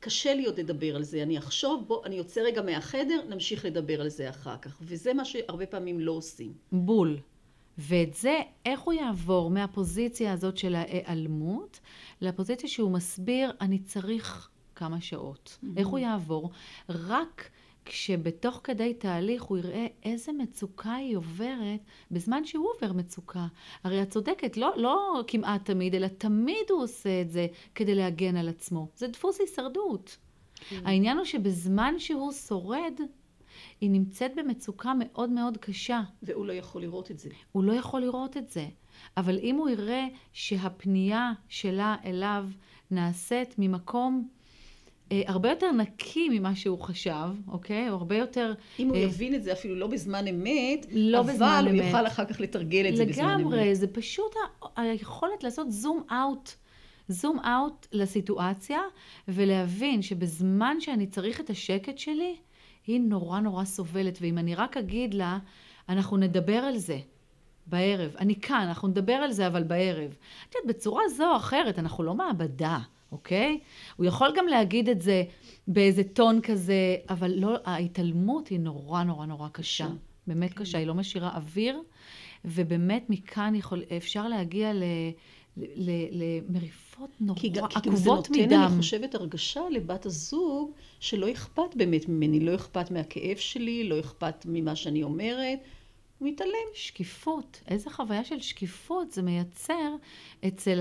קשה 0.00 0.34
לי 0.34 0.46
עוד 0.46 0.60
לדבר 0.60 0.96
על 0.96 1.02
זה, 1.02 1.22
אני 1.22 1.38
אחשוב, 1.38 1.84
בוא, 1.86 2.06
אני 2.06 2.14
יוצא 2.14 2.40
רגע 2.40 2.62
מהחדר, 2.62 3.20
נמשיך 3.28 3.64
לדבר 3.64 4.00
על 4.00 4.08
זה 4.08 4.30
אחר 4.30 4.56
כך. 4.56 4.78
וזה 4.82 5.14
מה 5.14 5.24
שהרבה 5.24 5.66
פעמים 5.66 6.00
לא 6.00 6.12
עושים. 6.12 6.52
בול. 6.72 7.18
ואת 7.78 8.14
זה, 8.14 8.38
איך 8.66 8.80
הוא 8.80 8.92
יעבור 8.94 9.50
מהפוזיציה 9.50 10.32
הזאת 10.32 10.58
של 10.58 10.74
ההיעלמות, 10.74 11.80
לפוזיציה 12.20 12.68
שהוא 12.68 12.90
מסביר, 12.90 13.52
אני 13.60 13.78
צריך 13.78 14.48
כמה 14.74 15.00
שעות. 15.00 15.58
Mm-hmm. 15.62 15.66
איך 15.76 15.88
הוא 15.88 15.98
יעבור? 15.98 16.50
רק 16.88 17.50
כשבתוך 17.88 18.60
כדי 18.64 18.94
תהליך 18.94 19.42
הוא 19.42 19.58
יראה 19.58 19.86
איזה 20.04 20.32
מצוקה 20.32 20.94
היא 20.94 21.16
עוברת 21.16 21.80
בזמן 22.10 22.44
שהוא 22.44 22.68
עובר 22.74 22.92
מצוקה. 22.92 23.46
הרי 23.84 24.02
את 24.02 24.10
צודקת, 24.10 24.56
לא, 24.56 24.72
לא 24.76 25.24
כמעט 25.26 25.64
תמיד, 25.64 25.94
אלא 25.94 26.06
תמיד 26.06 26.70
הוא 26.70 26.82
עושה 26.82 27.20
את 27.20 27.30
זה 27.30 27.46
כדי 27.74 27.94
להגן 27.94 28.36
על 28.36 28.48
עצמו. 28.48 28.88
זה 28.96 29.08
דפוס 29.08 29.40
הישרדות. 29.40 30.16
Mm-hmm. 30.16 30.74
העניין 30.84 31.16
הוא 31.16 31.24
שבזמן 31.24 31.94
שהוא 31.98 32.32
שורד, 32.32 33.00
היא 33.80 33.90
נמצאת 33.90 34.32
במצוקה 34.36 34.92
מאוד 34.98 35.30
מאוד 35.30 35.56
קשה. 35.56 36.02
והוא 36.22 36.46
לא 36.46 36.52
יכול 36.52 36.82
לראות 36.82 37.10
את 37.10 37.18
זה. 37.18 37.28
הוא 37.52 37.64
לא 37.64 37.72
יכול 37.72 38.00
לראות 38.00 38.36
את 38.36 38.48
זה. 38.48 38.66
אבל 39.16 39.38
אם 39.38 39.56
הוא 39.56 39.68
יראה 39.68 40.06
שהפנייה 40.32 41.32
שלה 41.48 41.96
אליו 42.04 42.46
נעשית 42.90 43.54
ממקום 43.58 44.28
הרבה 45.10 45.50
יותר 45.50 45.72
נקי 45.72 46.28
ממה 46.28 46.56
שהוא 46.56 46.80
חשב, 46.80 47.28
אוקיי? 47.48 47.90
או 47.90 47.94
הרבה 47.94 48.16
יותר... 48.16 48.54
אם 48.78 48.88
הוא 48.88 48.96
אה, 48.96 49.00
יבין 49.02 49.34
את 49.34 49.42
זה 49.42 49.52
אפילו 49.52 49.74
לא 49.74 49.86
בזמן 49.86 50.26
אמת, 50.26 50.86
לא 50.92 51.20
אבל 51.20 51.32
בזמן 51.32 51.64
הוא 51.66 51.70
אמת. 51.78 51.84
יוכל 51.86 52.06
אחר 52.06 52.24
כך 52.24 52.40
לתרגל 52.40 52.86
את 52.88 52.96
זה 52.96 53.04
בזמן 53.04 53.24
אמת. 53.24 53.40
לגמרי, 53.40 53.74
זה 53.74 53.86
פשוט 53.86 54.32
ה- 54.36 54.80
היכולת 54.82 55.44
לעשות 55.44 55.72
זום 55.72 56.02
אאוט. 56.12 56.50
זום 57.08 57.38
אאוט 57.38 57.86
לסיטואציה, 57.92 58.80
ולהבין 59.28 60.02
שבזמן 60.02 60.76
שאני 60.80 61.06
צריך 61.06 61.40
את 61.40 61.50
השקט 61.50 61.98
שלי, 61.98 62.36
היא 62.86 63.00
נורא 63.00 63.40
נורא 63.40 63.64
סובלת. 63.64 64.18
ואם 64.20 64.38
אני 64.38 64.54
רק 64.54 64.76
אגיד 64.76 65.14
לה, 65.14 65.38
אנחנו 65.88 66.16
נדבר 66.16 66.56
על 66.58 66.76
זה 66.78 66.98
בערב. 67.66 68.10
אני 68.18 68.40
כאן, 68.40 68.60
אנחנו 68.68 68.88
נדבר 68.88 69.12
על 69.12 69.32
זה, 69.32 69.46
אבל 69.46 69.62
בערב. 69.62 70.16
את 70.48 70.54
יודעת, 70.54 70.76
בצורה 70.76 71.02
זו 71.16 71.30
או 71.30 71.36
אחרת, 71.36 71.78
אנחנו 71.78 72.04
לא 72.04 72.14
מעבדה, 72.14 72.78
אוקיי? 73.12 73.58
הוא 73.96 74.06
יכול 74.06 74.28
גם 74.36 74.46
להגיד 74.46 74.88
את 74.88 75.02
זה 75.02 75.24
באיזה 75.68 76.02
טון 76.04 76.40
כזה, 76.40 76.96
אבל 77.08 77.32
לא, 77.36 77.56
ההתעלמות 77.64 78.48
היא 78.48 78.60
נורא 78.60 79.02
נורא 79.02 79.26
נורא 79.26 79.48
קשה. 79.48 79.62
קשה. 79.86 79.88
באמת 80.26 80.52
כן. 80.52 80.56
קשה, 80.58 80.78
היא 80.78 80.86
לא 80.86 80.94
משאירה 80.94 81.36
אוויר, 81.36 81.82
ובאמת 82.44 83.04
מכאן 83.08 83.54
יכול, 83.54 83.82
אפשר 83.96 84.28
להגיע 84.28 84.72
ל, 84.74 84.82
למריפות 86.10 87.10
נורא 87.20 87.38
כי, 87.40 87.48
גם- 87.48 87.66
כי 87.68 87.74
גם 87.74 87.96
זה 87.96 88.10
עקובות 88.10 88.30
נותן, 88.30 88.42
מדם. 88.42 88.66
אני 88.72 88.76
חושבת, 88.82 89.14
הרגשה 89.14 89.60
לבת 89.70 90.06
הזוג 90.06 90.70
שלא 91.00 91.32
אכפת 91.32 91.74
באמת 91.76 92.08
ממני, 92.08 92.40
לא 92.40 92.54
אכפת 92.54 92.90
מהכאב 92.90 93.36
שלי, 93.36 93.88
לא 93.88 94.00
אכפת 94.00 94.46
ממה 94.48 94.76
שאני 94.76 95.02
אומרת, 95.02 95.58
הוא 96.18 96.28
מתעלם. 96.28 96.52
שקיפות, 96.74 97.60
איזה 97.68 97.90
חוויה 97.90 98.24
של 98.24 98.40
שקיפות 98.40 99.10
זה 99.12 99.22
מייצר 99.22 99.94
אצל 100.48 100.80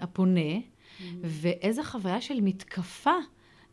הפונה, 0.00 0.40
ואיזה 1.22 1.84
חוויה 1.84 2.20
של 2.20 2.40
מתקפה 2.40 3.14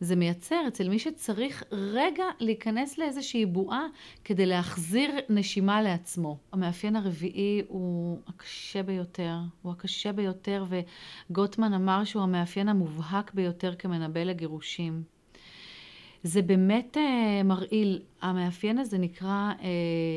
זה 0.02 0.16
מייצר 0.16 0.60
אצל 0.68 0.88
מי 0.88 0.98
שצריך 0.98 1.64
רגע 1.72 2.24
להיכנס 2.40 2.98
לאיזושהי 2.98 3.46
בועה 3.46 3.86
כדי 4.24 4.46
להחזיר 4.46 5.10
נשימה 5.28 5.82
לעצמו. 5.82 6.38
המאפיין 6.52 6.96
הרביעי 6.96 7.62
הוא 7.68 8.18
הקשה 8.28 8.82
ביותר, 8.82 9.36
הוא 9.62 9.72
הקשה 9.72 10.12
ביותר, 10.12 10.64
וגוטמן 11.30 11.74
אמר 11.74 12.04
שהוא 12.04 12.22
המאפיין 12.22 12.68
המובהק 12.68 13.34
ביותר 13.34 13.74
כמנבא 13.74 14.22
לגירושים. 14.22 15.02
זה 16.22 16.42
באמת 16.42 16.96
uh, 16.96 17.44
מרעיל. 17.44 18.02
המאפיין 18.22 18.78
הזה 18.78 18.98
נקרא 18.98 19.52
uh, 19.58 19.62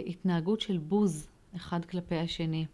התנהגות 0.09 0.61
של 0.61 0.77
בוז 0.77 1.27
אחד 1.55 1.85
כלפי 1.85 2.15
השני. 2.15 2.65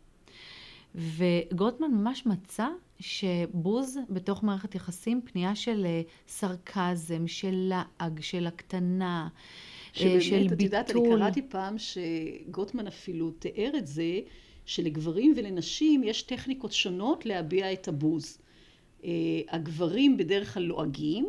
וגוטמן 0.96 1.92
ממש 1.92 2.26
מצא 2.26 2.68
שבוז 3.01 4.00
בתוך 4.10 4.43
מערכת 4.43 4.75
יחסים, 4.75 5.22
פנייה 5.25 5.55
של 5.55 5.86
uh, 5.86 6.10
סרקזם, 6.27 7.27
של 7.27 7.53
לעג, 7.53 8.20
של 8.22 8.48
הקטנה, 8.48 9.27
uh, 9.27 10.00
של 10.00 10.20
שבאמת, 10.22 10.51
את 10.53 10.62
יודעת, 10.62 10.91
אני 10.91 11.01
ביטול. 11.01 11.20
קראתי 11.20 11.41
פעם 11.50 11.75
שגוטמן 11.77 12.88
אפילו 12.88 13.31
תיאר 13.31 13.72
את 13.77 13.88
זה, 13.88 14.20
שלגברים 14.65 15.34
ולנשים 15.38 16.03
יש 16.03 16.22
טכניקות 16.22 16.72
שונות 16.72 17.25
להביע 17.25 17.74
את 17.74 17.88
הבוז. 17.88 18.38
אה, 19.05 19.10
הגברים 19.50 20.17
בדרך 20.17 20.53
כלל 20.53 20.63
לועגים, 20.63 21.27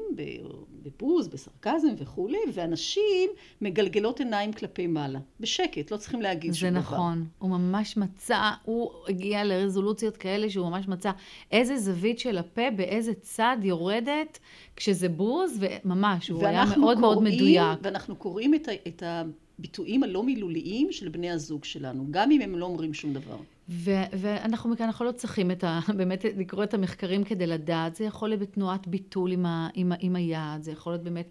בבוז, 0.82 1.28
בסרקזם 1.28 1.88
וכולי, 1.98 2.38
והנשים 2.54 3.30
מגלגלות 3.60 4.20
עיניים 4.20 4.52
כלפי 4.52 4.86
מעלה. 4.86 5.18
בשקט, 5.40 5.90
לא 5.90 5.96
צריכים 5.96 6.22
להגיד 6.22 6.52
זה 6.52 6.58
שום 6.58 6.70
דבר. 6.70 6.78
נכון, 6.80 7.26
הוא 7.38 7.50
ממש 7.50 7.96
מצא, 7.96 8.50
הוא 8.64 8.90
הגיע 9.08 9.44
לרזולוציות 9.44 10.16
כאלה 10.16 10.50
שהוא 10.50 10.68
ממש 10.70 10.88
מצא 10.88 11.10
איזה 11.50 11.76
זווית 11.78 12.18
של 12.18 12.38
הפה, 12.38 12.70
באיזה 12.76 13.12
צד 13.14 13.56
יורדת 13.62 14.38
כשזה 14.76 15.08
בוז, 15.08 15.58
וממש, 15.84 16.28
הוא 16.28 16.46
היה 16.46 16.64
מאוד 16.78 16.98
מאוד 16.98 17.14
קוראים- 17.16 17.34
מדויק. 17.34 17.78
ואנחנו 17.82 18.16
קוראים 18.16 18.54
את, 18.54 18.68
ה, 18.68 18.72
את 18.88 19.02
הביטויים 19.06 20.02
הלא 20.02 20.22
מילוליים 20.22 20.92
של 20.92 21.08
בני 21.08 21.30
הזוג 21.30 21.64
שלנו, 21.64 22.06
גם 22.10 22.30
אם 22.30 22.40
הם 22.40 22.58
לא 22.58 22.66
אומרים 22.66 22.94
שום 22.94 23.12
דבר. 23.12 23.36
ו- 23.72 24.04
ואנחנו 24.12 24.70
מכאן, 24.70 24.86
אנחנו 24.86 25.04
לא 25.04 25.12
צריכים 25.12 25.50
את 25.50 25.64
ה, 25.64 25.80
באמת 25.98 26.24
לקרוא 26.36 26.64
את 26.64 26.74
המחקרים 26.74 27.24
כדי 27.24 27.46
לדעת, 27.46 27.94
זה 27.94 28.04
יכול 28.04 28.28
להיות 28.28 28.40
בתנועת 28.40 28.88
ביטול 28.88 29.32
עם, 29.32 29.46
ה, 29.46 29.68
עם, 29.74 29.92
ה, 29.92 29.94
עם 30.00 30.16
היד, 30.16 30.62
זה 30.62 30.72
יכול 30.72 30.92
להיות 30.92 31.02
באמת 31.02 31.28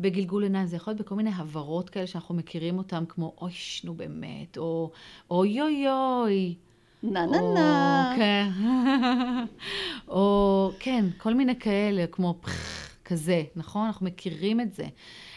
בגלגול 0.00 0.42
עיניים, 0.42 0.66
זה 0.66 0.76
יכול 0.76 0.90
להיות 0.90 1.00
בכל 1.00 1.14
מיני 1.14 1.30
הברות 1.36 1.90
כאלה 1.90 2.06
שאנחנו 2.06 2.34
מכירים 2.34 2.78
אותם, 2.78 3.04
כמו 3.08 3.34
אוי, 3.40 3.52
נו 3.84 3.94
באמת, 3.94 4.58
או 4.58 4.90
אוי 5.30 5.60
אוי 5.60 5.84
אוי. 5.88 6.54
נה 7.02 7.26
נה 7.26 7.38
נה. 7.54 8.14
כן. 8.16 8.48
או 10.08 10.70
כן, 10.78 11.04
כל 11.18 11.34
מיני 11.34 11.58
כאלה, 11.58 12.06
כמו 12.06 12.34
פח, 12.40 12.88
כזה, 13.04 13.42
נכון? 13.56 13.86
אנחנו 13.86 14.06
מכירים 14.06 14.60
את 14.60 14.74
זה. 14.74 14.86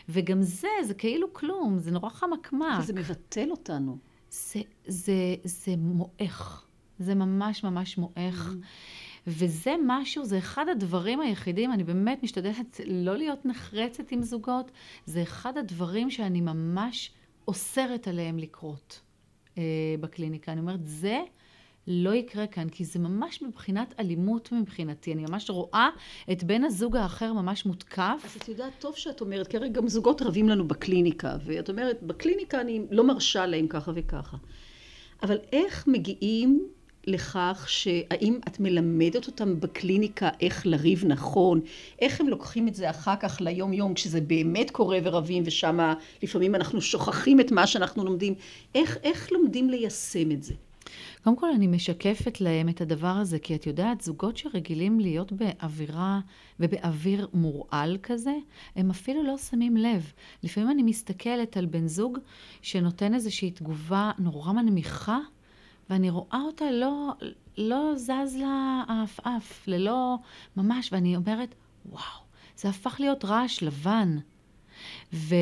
וגם 0.10 0.42
זה, 0.42 0.68
זה 0.84 0.94
כאילו 0.94 1.34
כלום, 1.34 1.80
זה 1.80 1.92
נורא 1.92 2.10
חמקמק. 2.10 2.82
זה 2.82 2.94
מבטל 2.94 3.52
אותנו. 3.52 3.98
זה, 4.38 4.62
זה, 4.88 5.36
זה 5.44 5.76
מועך. 5.78 6.66
זה 7.00 7.16
ממש 7.16 7.64
ממש 7.64 7.98
מועך. 7.98 8.54
וזה 9.28 9.76
משהו, 9.86 10.26
זה 10.26 10.38
אחד 10.38 10.70
הדברים 10.70 11.20
היחידים, 11.20 11.74
אני 11.74 11.84
באמת 11.84 12.24
משתדלת 12.24 12.80
לא 12.86 13.18
להיות 13.18 13.46
נחרצת 13.46 14.12
עם 14.12 14.24
זוגות, 14.24 14.72
זה 15.06 15.22
אחד 15.22 15.58
הדברים 15.58 16.12
שאני 16.12 16.42
ממש 16.42 17.12
אוסרת 17.48 18.08
עליהם 18.08 18.38
לקרות 18.38 19.02
אה, 19.58 19.64
בקליניקה. 20.00 20.52
אני 20.52 20.62
אומרת, 20.62 20.88
זה 20.88 21.20
לא 21.88 22.14
יקרה 22.14 22.48
כאן, 22.48 22.70
כי 22.70 22.86
זה 22.86 23.00
ממש 23.00 23.42
מבחינת 23.42 23.94
אלימות 24.00 24.52
מבחינתי. 24.52 25.14
אני 25.14 25.26
ממש 25.30 25.50
רואה 25.50 25.90
את 26.32 26.44
בן 26.44 26.64
הזוג 26.64 26.96
האחר 26.96 27.34
ממש 27.34 27.66
מותקף. 27.66 28.22
אז 28.26 28.36
את 28.38 28.50
יודעת, 28.50 28.74
טוב 28.80 28.96
שאת 28.96 29.22
אומרת, 29.22 29.48
כי 29.48 29.58
הרי 29.58 29.70
גם 29.70 29.88
זוגות 29.88 30.22
רבים 30.22 30.50
לנו 30.50 30.68
בקליניקה, 30.68 31.38
ואת 31.46 31.70
אומרת, 31.70 32.04
בקליניקה 32.04 32.62
אני 32.62 32.82
לא 32.92 33.04
מרשה 33.04 33.46
להם 33.46 33.68
ככה 33.68 33.92
וככה. 33.96 34.38
אבל 35.24 35.38
איך 35.52 35.88
מגיעים 35.88 36.68
לכך 37.08 37.66
שהאם 37.70 38.40
את 38.48 38.60
מלמדת 38.60 39.28
אותם 39.28 39.60
בקליניקה 39.60 40.30
איך 40.42 40.68
לריב 40.68 41.04
נכון, 41.06 41.62
איך 42.02 42.22
הם 42.22 42.30
לוקחים 42.30 42.68
את 42.68 42.76
זה 42.76 42.90
אחר 42.90 43.16
כך 43.16 43.42
ליום 43.42 43.74
יום 43.74 43.94
כשזה 43.94 44.22
באמת 44.22 44.72
קורה 44.72 45.00
ורבים 45.04 45.44
ושם 45.46 45.94
לפעמים 46.24 46.56
אנחנו 46.56 46.82
שוכחים 46.82 47.40
את 47.40 47.52
מה 47.52 47.68
שאנחנו 47.68 48.06
לומדים, 48.06 48.34
איך, 48.76 48.98
איך 49.04 49.32
לומדים 49.32 49.70
ליישם 49.70 50.32
את 50.32 50.44
זה? 50.44 50.54
קודם 51.24 51.36
כל 51.36 51.52
אני 51.52 51.68
משקפת 51.68 52.42
להם 52.42 52.70
את 52.70 52.82
הדבר 52.82 53.08
הזה, 53.08 53.40
כי 53.40 53.56
את 53.56 53.68
יודעת, 53.68 54.02
זוגות 54.02 54.38
שרגילים 54.38 55.00
להיות 55.00 55.32
באווירה 55.32 56.20
ובאוויר 56.60 57.28
מורעל 57.34 57.98
כזה, 58.04 58.34
הם 58.76 58.90
אפילו 58.90 59.24
לא 59.24 59.38
שמים 59.38 59.78
לב. 59.78 60.14
לפעמים 60.44 60.72
אני 60.72 60.84
מסתכלת 60.84 61.58
על 61.58 61.66
בן 61.66 61.88
זוג 61.88 62.18
שנותן 62.62 63.14
איזושהי 63.14 63.52
תגובה 63.52 64.12
נורא 64.20 64.52
מנמיכה, 64.52 65.20
ואני 65.90 66.10
רואה 66.10 66.42
אותה 66.46 66.72
לא, 66.72 67.12
לא 67.58 67.94
זז 67.96 68.36
לה 68.40 68.84
העפעף, 68.88 69.68
ללא 69.68 70.18
ממש, 70.58 70.94
ואני 70.94 71.16
אומרת, 71.16 71.56
וואו, 71.86 72.22
זה 72.58 72.70
הפך 72.70 73.00
להיות 73.00 73.26
רעש 73.26 73.64
לבן. 73.64 74.18
ו... 75.14 75.36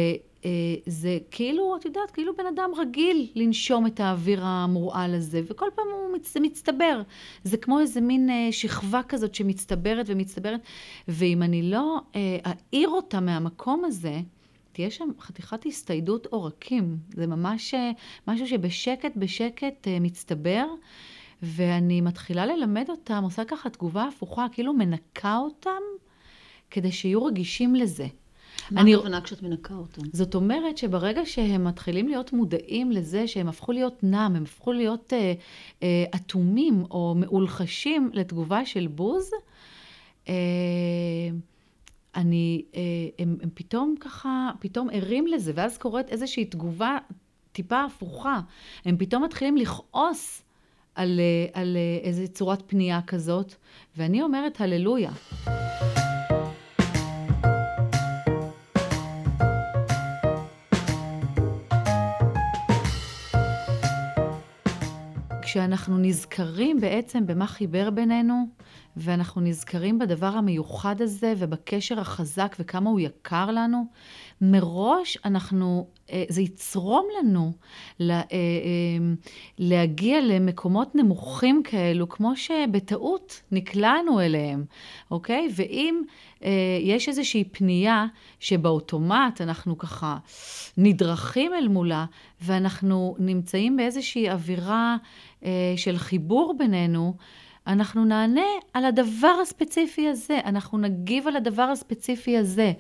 אה, 0.46 0.76
זה 0.86 1.18
כאילו, 1.32 1.76
את 1.76 1.86
יודעת, 1.86 2.12
כאילו 2.12 2.36
בן 2.36 2.46
אדם 2.46 2.70
רגיל 2.78 3.32
לנשום 3.36 3.88
את 3.88 4.00
האוויר 4.00 4.40
המורעל 4.44 5.16
הזה, 5.16 5.42
וכל 5.48 5.66
פעם 5.76 5.86
הוא 5.94 6.16
מצ, 6.16 6.38
מצטבר. 6.38 7.02
זה 7.44 7.58
כמו 7.58 7.80
איזה 7.80 8.02
מין 8.02 8.30
אה, 8.30 8.48
שכבה 8.52 9.02
כזאת 9.04 9.36
שמצטברת 9.36 10.06
ומצטברת, 10.10 10.60
ואם 11.08 11.44
אני 11.44 11.72
לא 11.72 12.02
אה, 12.16 12.38
אעיר 12.46 12.90
אותה 12.90 13.20
מהמקום 13.20 13.86
הזה, 13.86 14.22
תהיה 14.72 14.92
שם 14.92 15.10
חתיכת 15.20 15.66
הסתיידות 15.66 16.26
עורקים. 16.26 16.98
זה 17.10 17.28
ממש 17.28 17.74
משהו 18.28 18.48
שבשקט 18.48 19.12
בשקט 19.16 19.88
מצטבר, 20.02 20.66
ואני 21.42 22.02
מתחילה 22.02 22.46
ללמד 22.46 22.90
אותם, 22.90 23.24
עושה 23.24 23.46
ככה 23.46 23.70
תגובה 23.70 24.04
הפוכה, 24.04 24.46
כאילו 24.52 24.74
מנקה 24.74 25.38
אותם, 25.38 25.82
כדי 26.72 26.92
שיהיו 26.92 27.26
רגישים 27.26 27.76
לזה. 27.76 28.08
מה 28.72 28.82
אני... 28.82 28.96
הכוונה 28.96 29.22
כשאת 29.22 29.44
מנקה 29.44 29.74
אותם? 29.74 30.02
זאת 30.14 30.36
אומרת 30.36 30.78
שברגע 30.78 31.26
שהם 31.26 31.64
מתחילים 31.64 32.08
להיות 32.08 32.34
מודעים 32.34 32.92
לזה 32.92 33.28
שהם 33.28 33.48
הפכו 33.48 33.72
להיות 33.72 34.04
נם, 34.04 34.34
הם 34.36 34.44
הפכו 34.44 34.72
להיות 34.72 35.14
אה, 35.14 35.34
אה, 35.84 36.04
אטומים 36.16 36.84
או 36.92 37.16
מאולחשים 37.18 38.10
לתגובה 38.14 38.66
של 38.66 38.88
בוז, 38.88 39.32
אה, 40.30 40.34
אני, 42.16 42.66
אה, 42.76 42.82
הם, 43.20 43.38
הם 43.42 43.50
פתאום 43.54 43.96
ככה, 44.00 44.52
פתאום 44.60 44.90
ערים 44.92 45.28
לזה, 45.28 45.52
ואז 45.56 45.78
קורית 45.78 46.10
איזושהי 46.10 46.46
תגובה 46.46 46.98
טיפה 47.52 47.84
הפוכה. 47.84 48.40
הם 48.86 48.98
פתאום 48.98 49.24
מתחילים 49.24 49.58
לכעוס 49.58 50.42
על, 50.96 51.20
אה, 51.20 51.62
על 51.62 51.78
אה, 51.78 52.08
איזו 52.08 52.24
צורת 52.34 52.64
פנייה 52.68 53.02
כזאת, 53.02 53.56
ואני 53.98 54.22
אומרת 54.22 54.62
הללויה. 54.62 55.12
כשאנחנו 65.56 65.98
נזכרים 65.98 66.82
בעצם 66.82 67.28
במה 67.28 67.48
חיבר 67.48 67.90
בינינו, 67.90 68.48
ואנחנו 68.98 69.42
נזכרים 69.42 70.00
בדבר 70.00 70.28
המיוחד 70.28 71.02
הזה 71.02 71.34
ובקשר 71.38 72.00
החזק 72.00 72.56
וכמה 72.60 72.90
הוא 72.90 73.00
יקר 73.00 73.52
לנו, 73.52 73.86
מראש 74.42 75.18
אנחנו, 75.26 75.88
אה, 76.12 76.24
זה 76.30 76.42
יצרום 76.42 77.08
לנו 77.20 77.52
אה, 78.02 78.08
אה, 78.12 78.22
להגיע 79.60 80.22
למקומות 80.22 80.96
נמוכים 80.96 81.62
כאלו, 81.64 82.10
כמו 82.10 82.36
שבטעות 82.36 83.42
נקלענו 83.52 84.22
אליהם, 84.22 84.66
אוקיי? 85.12 85.50
ואם 85.56 86.02
יש 86.82 87.10
איזושהי 87.10 87.44
פנייה 87.44 88.06
שבאוטומט 88.40 89.42
אנחנו 89.42 89.78
ככה 89.78 90.18
נדרכים 90.78 91.54
אל 91.54 91.68
מולה, 91.68 92.06
ואנחנו 92.42 93.16
נמצאים 93.20 93.78
באיזושהי 93.78 94.30
אווירה 94.32 94.98
של 95.76 95.98
חיבור 95.98 96.56
בינינו, 96.58 97.14
אנחנו 97.68 98.06
נענה 98.06 98.46
על 98.74 98.86
הדבר 98.86 99.36
הספציפי 99.42 100.08
הזה, 100.08 100.40
אנחנו 100.46 100.78
נגיב 100.78 101.28
על 101.28 101.36
הדבר 101.36 101.64
הספציפי 101.64 102.38
הזה. 102.38 102.72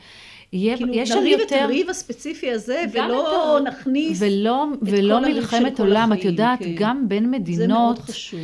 יהיה, 0.53 0.77
כאילו 0.77 0.93
יש 0.93 1.11
נריב 1.11 1.39
יותר... 1.39 1.55
את 1.55 1.61
הריב 1.61 1.89
הספציפי 1.89 2.51
הזה, 2.51 2.83
ולא 2.93 3.57
את... 3.57 3.63
נכניס 3.63 4.21
ולא, 4.21 4.67
את 4.73 4.77
ולא 4.81 5.21
מלחמת 5.21 5.79
עולם, 5.79 6.13
את 6.13 6.23
יודעת, 6.23 6.59
כן. 6.59 6.75
גם 6.75 7.09
בין 7.09 7.31
מדינות, 7.31 7.57
זה 7.57 7.67
מאוד 7.67 7.99
חשוב. 7.99 8.39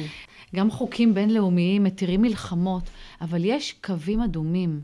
גם 0.55 0.71
חוקים 0.71 1.13
בינלאומיים 1.13 1.83
מתירים 1.83 2.21
מלחמות, 2.21 2.83
אבל 3.21 3.45
יש 3.45 3.73
קווים 3.81 4.21
אדומים. 4.21 4.81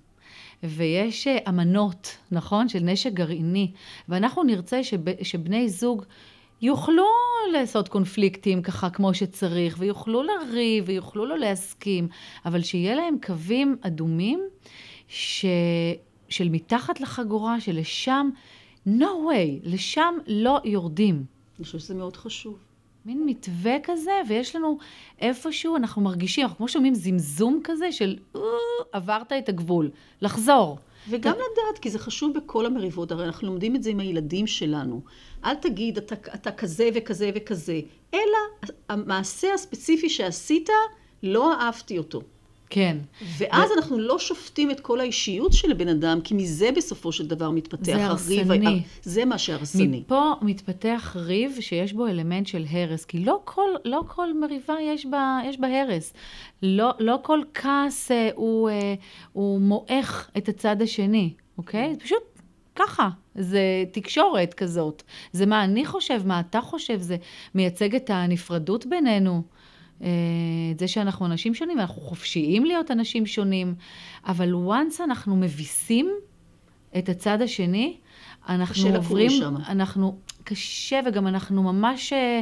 ויש 0.64 1.28
אה, 1.28 1.38
אמנות, 1.50 2.18
נכון? 2.32 2.70
של 2.70 2.80
נשק 2.80 3.14
גרעיני. 3.14 3.72
ואנחנו 4.10 4.44
נרצה 4.44 4.84
שב, 4.84 5.24
שבני 5.24 5.70
זוג 5.70 6.04
יוכלו 6.62 7.06
לעשות 7.54 7.88
קונפליקטים 7.88 8.62
ככה 8.62 8.90
כמו 8.90 9.14
שצריך, 9.14 9.76
ויוכלו 9.80 10.24
לריב, 10.24 10.84
ויוכלו 10.88 11.26
לא 11.26 11.38
להסכים, 11.38 12.08
אבל 12.46 12.62
שיהיה 12.62 12.96
להם 12.96 13.16
קווים 13.26 13.76
אדומים 13.82 14.44
ש... 15.08 15.46
של 16.30 16.50
מתחת 16.50 17.00
לחגורה, 17.00 17.62
שלשם, 17.62 18.30
no 18.88 18.90
way, 19.02 19.60
לשם 19.64 20.16
לא 20.28 20.60
יורדים. 20.64 21.16
אני 21.16 21.66
חושבת 21.66 21.82
שזה 21.82 21.96
מאוד 21.96 22.18
חשוב. 22.18 22.58
מין 23.06 23.26
מתווה 23.26 23.76
כזה, 23.84 24.12
ויש 24.30 24.56
לנו 24.56 24.78
איפשהו, 25.20 25.76
אנחנו 25.76 26.02
מרגישים, 26.02 26.44
אנחנו 26.44 26.58
כמו 26.58 26.68
שומעים 26.68 26.96
זמזום 26.96 27.62
כזה 27.64 27.92
של 27.92 28.18
עברת 28.92 29.34
את 29.34 29.50
הגבול, 29.50 29.90
לחזור. 30.22 30.80
וגם. 31.10 31.32
לדעת, 31.32 31.80
כי 31.82 31.90
זה 31.90 32.00
חשוב 32.00 32.38
בכל 32.38 32.66
המריבות, 32.66 33.12
הרי 33.12 33.26
אנחנו 33.26 33.48
לומדים 33.48 33.76
את 33.76 33.84
זה 33.84 33.90
עם 33.90 34.00
הילדים 34.00 34.48
שלנו. 34.48 35.02
אל 35.46 35.56
תגיד, 35.56 35.98
אתה, 35.98 36.16
אתה 36.36 36.52
כזה 36.52 36.90
וכזה 36.94 37.32
וכזה, 37.36 37.80
אלא 38.14 38.72
המעשה 38.90 39.54
הספציפי 39.54 40.10
שעשית, 40.10 40.70
לא 41.24 41.54
אהבתי 41.54 41.98
אותו. 41.98 42.22
כן. 42.70 42.98
ואז 43.38 43.72
ו... 43.72 43.74
אנחנו 43.78 44.00
לא 44.00 44.20
שופטים 44.20 44.72
את 44.72 44.80
כל 44.80 45.00
האישיות 45.00 45.54
של 45.54 45.72
הבן 45.72 45.88
אדם, 45.88 46.22
כי 46.22 46.34
מזה 46.34 46.70
בסופו 46.76 47.12
של 47.12 47.28
דבר 47.28 47.52
מתפתח 47.52 47.84
זה 47.84 48.06
הרסני. 48.06 48.42
הריב. 48.42 48.84
זה 49.04 49.26
מה 49.26 49.38
שהרסני. 49.38 50.00
מפה 50.00 50.34
מתפתח 50.42 51.16
ריב 51.20 51.58
שיש 51.60 51.94
בו 51.94 52.08
אלמנט 52.08 52.48
של 52.48 52.66
הרס, 52.70 53.06
כי 53.06 53.20
לא 53.20 53.40
כל, 53.46 53.70
לא 53.86 54.02
כל 54.08 54.34
מריבה 54.34 54.76
יש 54.82 55.06
בה, 55.06 55.40
יש 55.46 55.60
בה 55.60 55.82
הרס. 55.82 56.14
לא, 56.64 56.92
לא 57.00 57.20
כל 57.22 57.42
כעס 57.54 58.12
אה, 58.12 58.30
הוא, 58.36 58.70
אה, 58.70 58.94
הוא 59.34 59.62
מועך 59.62 60.30
את 60.38 60.50
הצד 60.50 60.82
השני, 60.82 61.34
אוקיי? 61.58 61.94
זה 61.94 62.00
פשוט 62.00 62.24
ככה, 62.76 63.10
זה 63.36 63.84
תקשורת 63.92 64.54
כזאת. 64.54 65.04
זה 65.32 65.46
מה 65.46 65.64
אני 65.64 65.86
חושב, 65.86 66.22
מה 66.26 66.40
אתה 66.40 66.62
חושב, 66.62 67.02
זה 67.02 67.18
מייצג 67.56 67.96
את 67.96 68.10
הנפרדות 68.10 68.86
בינינו. 68.86 69.42
אה, 70.02 70.08
את 70.72 70.80
זה 70.80 70.88
שאנחנו 70.88 71.26
אנשים 71.26 71.54
שונים, 71.54 71.80
אנחנו 71.80 72.02
חופשיים 72.02 72.66
להיות 72.66 72.92
אנשים 72.92 73.26
שונים, 73.26 73.76
אבל 74.26 74.54
once 74.54 75.04
אנחנו 75.04 75.36
מביסים 75.36 76.12
את 76.98 77.10
הצד 77.10 77.42
השני, 77.42 77.98
אנחנו 78.50 78.96
עוברים, 78.96 79.30
שם. 79.30 79.56
אנחנו, 79.68 80.20
קשה 80.44 81.00
וגם 81.06 81.28
אנחנו 81.28 81.64
ממש 81.64 82.14
אה, 82.14 82.42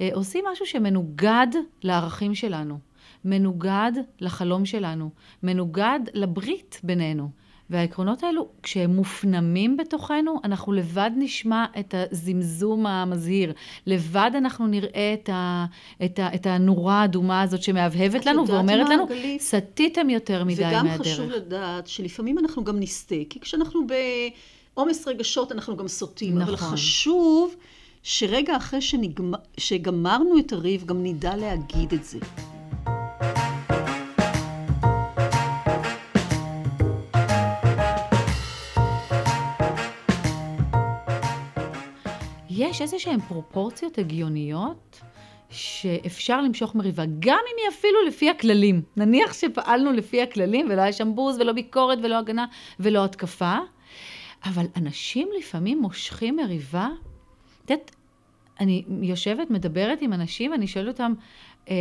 אה, 0.00 0.08
עושים 0.12 0.44
משהו 0.52 0.66
שמנוגד 0.66 1.46
לערכים 1.82 2.34
שלנו, 2.34 2.78
מנוגד 3.24 3.92
לחלום 4.20 4.64
שלנו, 4.64 5.10
מנוגד 5.42 6.00
לברית 6.14 6.80
בינינו. 6.82 7.30
והעקרונות 7.70 8.22
האלו, 8.22 8.48
כשהם 8.62 8.90
מופנמים 8.90 9.76
בתוכנו, 9.76 10.40
אנחנו 10.44 10.72
לבד 10.72 11.10
נשמע 11.16 11.64
את 11.80 11.94
הזמזום 12.10 12.86
המזהיר. 12.86 13.52
לבד 13.86 14.30
אנחנו 14.34 14.66
נראה 14.66 15.14
את, 15.14 15.28
ה, 15.32 15.66
את, 16.04 16.18
ה, 16.18 16.34
את 16.34 16.46
הנורה 16.46 17.00
האדומה 17.00 17.42
הזאת 17.42 17.62
שמהבהבת 17.62 18.26
לנו 18.26 18.48
ואומרת 18.48 18.88
לנו, 18.88 19.06
סטיתם 19.38 20.10
יותר 20.10 20.44
מדי 20.44 20.62
מהדרך. 20.62 20.82
וגם 20.84 20.98
חשוב 20.98 21.30
לדעת 21.30 21.86
שלפעמים 21.86 22.38
אנחנו 22.38 22.64
גם 22.64 22.80
נסטה, 22.80 23.14
כי 23.30 23.40
כשאנחנו 23.40 23.80
בעומס 24.74 25.08
רגשות 25.08 25.52
אנחנו 25.52 25.76
גם 25.76 25.88
סוטים. 25.88 26.38
נכון. 26.38 26.42
אבל 26.42 26.56
חשוב 26.56 27.54
שרגע 28.02 28.56
אחרי 28.56 28.80
שנגמר, 28.80 29.38
שגמרנו 29.56 30.38
את 30.38 30.52
הריב, 30.52 30.84
גם 30.86 31.02
נדע 31.02 31.36
להגיד 31.36 31.92
את 31.92 32.04
זה. 32.04 32.18
יש 42.56 42.82
איזה 42.82 42.98
שהן 42.98 43.20
פרופורציות 43.20 43.98
הגיוניות 43.98 45.00
שאפשר 45.50 46.40
למשוך 46.40 46.74
מריבה, 46.74 47.04
גם 47.18 47.38
אם 47.52 47.56
היא 47.58 47.68
אפילו 47.68 48.02
לפי 48.06 48.30
הכללים. 48.30 48.82
נניח 48.96 49.32
שפעלנו 49.32 49.92
לפי 49.92 50.22
הכללים 50.22 50.66
ולא 50.70 50.82
היה 50.82 50.92
שם 50.92 51.14
בוז 51.14 51.38
ולא 51.40 51.52
ביקורת 51.52 51.98
ולא 52.02 52.18
הגנה 52.18 52.46
ולא 52.80 53.04
התקפה, 53.04 53.56
אבל 54.44 54.66
אנשים 54.76 55.28
לפעמים 55.38 55.78
מושכים 55.78 56.36
מריבה, 56.36 56.88
את 57.64 57.70
יודעת, 57.70 57.96
אני 58.60 58.84
יושבת, 59.02 59.50
מדברת 59.50 60.02
עם 60.02 60.12
אנשים, 60.12 60.54
אני 60.54 60.66
שואלת 60.66 60.88
אותם 60.88 61.12
אה, 61.70 61.74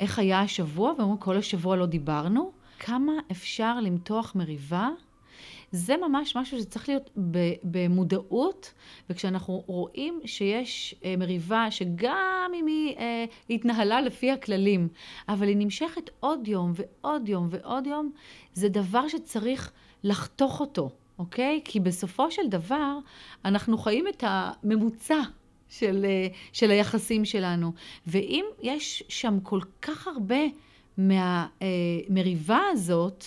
איך 0.00 0.18
היה 0.18 0.40
השבוע, 0.40 0.90
והם 0.90 1.00
אומרים, 1.00 1.18
כל 1.18 1.36
השבוע 1.36 1.76
לא 1.76 1.86
דיברנו. 1.86 2.52
כמה 2.78 3.12
אפשר 3.30 3.80
למתוח 3.80 4.32
מריבה? 4.34 4.88
זה 5.74 5.96
ממש 5.96 6.36
משהו 6.36 6.58
שצריך 6.58 6.88
להיות 6.88 7.10
במודעות, 7.62 8.72
וכשאנחנו 9.10 9.62
רואים 9.66 10.20
שיש 10.24 10.94
אה, 11.04 11.14
מריבה 11.18 11.70
שגם 11.70 12.52
אם 12.54 12.66
היא 12.66 12.96
אה, 12.96 13.24
התנהלה 13.50 14.00
לפי 14.00 14.30
הכללים, 14.30 14.88
אבל 15.28 15.48
היא 15.48 15.56
נמשכת 15.56 16.10
עוד 16.20 16.48
יום 16.48 16.72
ועוד 16.74 17.28
יום 17.28 17.48
ועוד 17.50 17.86
יום, 17.86 18.10
זה 18.52 18.68
דבר 18.68 19.08
שצריך 19.08 19.72
לחתוך 20.04 20.60
אותו, 20.60 20.90
אוקיי? 21.18 21.60
כי 21.64 21.80
בסופו 21.80 22.30
של 22.30 22.48
דבר 22.48 22.98
אנחנו 23.44 23.78
חיים 23.78 24.08
את 24.08 24.24
הממוצע 24.26 25.20
של, 25.68 26.04
אה, 26.04 26.26
של 26.52 26.70
היחסים 26.70 27.24
שלנו. 27.24 27.72
ואם 28.06 28.44
יש 28.62 29.02
שם 29.08 29.38
כל 29.42 29.60
כך 29.82 30.08
הרבה 30.08 30.40
מהמריבה 30.98 32.60
הזאת, 32.72 33.24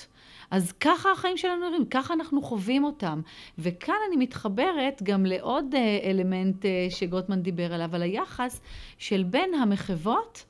אז 0.51 0.71
ככה 0.71 1.11
החיים 1.11 1.37
שלנו 1.37 1.69
נראים, 1.69 1.85
ככה 1.85 2.13
אנחנו 2.13 2.41
חווים 2.41 2.83
אותם. 2.83 3.21
וכאן 3.59 3.95
אני 4.07 4.17
מתחברת 4.17 5.01
גם 5.03 5.25
לעוד 5.25 5.75
אה, 5.75 5.99
אלמנט 6.03 6.65
אה, 6.65 6.87
שגוטמן 6.89 7.41
דיבר 7.41 7.73
עליו, 7.73 7.95
על 7.95 8.01
היחס 8.01 8.61
של 8.97 9.23
בין 9.23 9.53
המחוות 9.53 10.45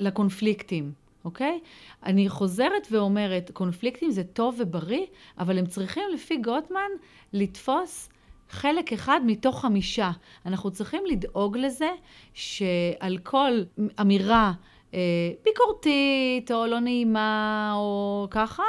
לקונפליקטים. 0.00 0.92
אוקיי? 1.24 1.60
אני 2.06 2.28
חוזרת 2.28 2.88
ואומרת, 2.90 3.50
קונפליקטים 3.50 4.10
זה 4.10 4.24
טוב 4.24 4.56
ובריא, 4.58 5.06
אבל 5.38 5.58
הם 5.58 5.66
צריכים 5.66 6.02
לפי 6.14 6.36
גוטמן 6.36 6.90
לתפוס 7.32 8.08
חלק 8.50 8.92
אחד 8.92 9.20
מתוך 9.26 9.60
חמישה. 9.60 10.10
אנחנו 10.46 10.70
צריכים 10.70 11.02
לדאוג 11.06 11.58
לזה 11.58 11.90
שעל 12.34 13.18
כל 13.22 13.62
אמירה 14.00 14.46
אה, 14.46 14.71
ביקורתית 15.44 16.50
או 16.50 16.66
לא 16.66 16.80
נעימה 16.80 17.72
או 17.74 18.26
ככה, 18.30 18.62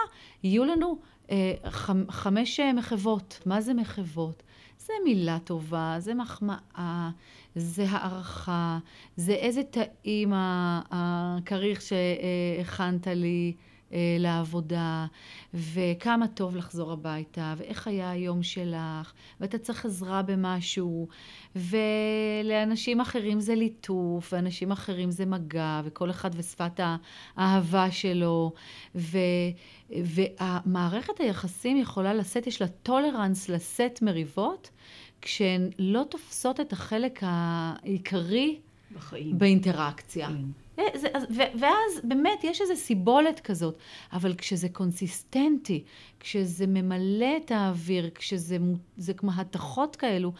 יהיו 0.43 0.65
לנו 0.65 0.97
אה, 1.31 1.53
חמ, 1.69 2.03
חמש 2.11 2.59
מחוות. 2.59 3.39
מה 3.45 3.61
זה 3.61 3.73
מחוות? 3.73 4.43
זה 4.79 4.93
מילה 5.03 5.37
טובה, 5.39 5.95
זה 5.99 6.13
מחמאה, 6.13 7.09
זה 7.55 7.85
הערכה, 7.89 8.79
זה 9.15 9.33
איזה 9.33 9.63
טעים 9.63 10.33
הכריך 10.35 11.81
שהכנת 11.81 13.07
לי. 13.07 13.53
אה, 13.93 14.17
לעבודה, 14.19 15.05
וכמה 15.53 16.27
טוב 16.27 16.55
לחזור 16.55 16.91
הביתה, 16.91 17.53
ואיך 17.57 17.87
היה 17.87 18.11
היום 18.11 18.43
שלך, 18.43 19.13
ואתה 19.39 19.57
צריך 19.57 19.85
עזרה 19.85 20.21
במשהו, 20.21 21.07
ולאנשים 21.55 23.01
אחרים 23.01 23.39
זה 23.39 23.55
ליטוף, 23.55 24.33
ואנשים 24.33 24.71
אחרים 24.71 25.11
זה 25.11 25.25
מגע, 25.25 25.81
וכל 25.85 26.09
אחד 26.09 26.29
ושפת 26.35 26.79
האהבה 27.37 27.91
שלו, 27.91 28.53
ו, 28.95 29.17
והמערכת 29.89 31.19
היחסים 31.19 31.77
יכולה 31.77 32.13
לשאת, 32.13 32.47
יש 32.47 32.61
לה 32.61 32.67
טולרנס 32.67 33.49
לשאת 33.49 34.01
מריבות, 34.01 34.69
כשהן 35.21 35.69
לא 35.79 36.03
תופסות 36.09 36.59
את 36.59 36.73
החלק 36.73 37.19
העיקרי 37.21 38.59
בחיים. 38.95 39.39
באינטראקציה. 39.39 40.27
כן. 40.27 40.62
אה, 40.79 40.83
זה, 40.93 41.07
ואז 41.59 42.01
באמת 42.03 42.43
יש 42.43 42.61
איזו 42.61 42.75
סיבולת 42.75 43.39
כזאת, 43.39 43.77
אבל 44.13 44.33
כשזה 44.33 44.69
קונסיסטנטי, 44.69 45.83
כשזה 46.19 46.67
ממלא 46.67 47.37
את 47.37 47.51
האוויר, 47.51 48.09
כשזה 48.15 48.57
כמו 49.17 49.31
התכות 49.37 49.95
כאלו, 49.95 50.31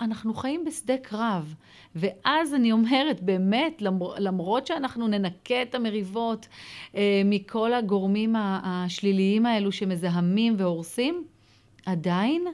אנחנו 0.00 0.34
חיים 0.34 0.64
בשדה 0.64 0.96
קרב. 0.96 1.54
ואז 1.94 2.54
אני 2.54 2.72
אומרת, 2.72 3.20
באמת, 3.20 3.82
למרות 4.18 4.66
שאנחנו 4.66 5.08
ננקה 5.08 5.62
את 5.62 5.74
המריבות 5.74 6.48
אה, 6.94 7.22
מכל 7.24 7.74
הגורמים 7.74 8.34
השליליים 8.38 9.46
האלו 9.46 9.72
שמזהמים 9.72 10.54
והורסים, 10.58 11.24
עדיין 11.86 12.44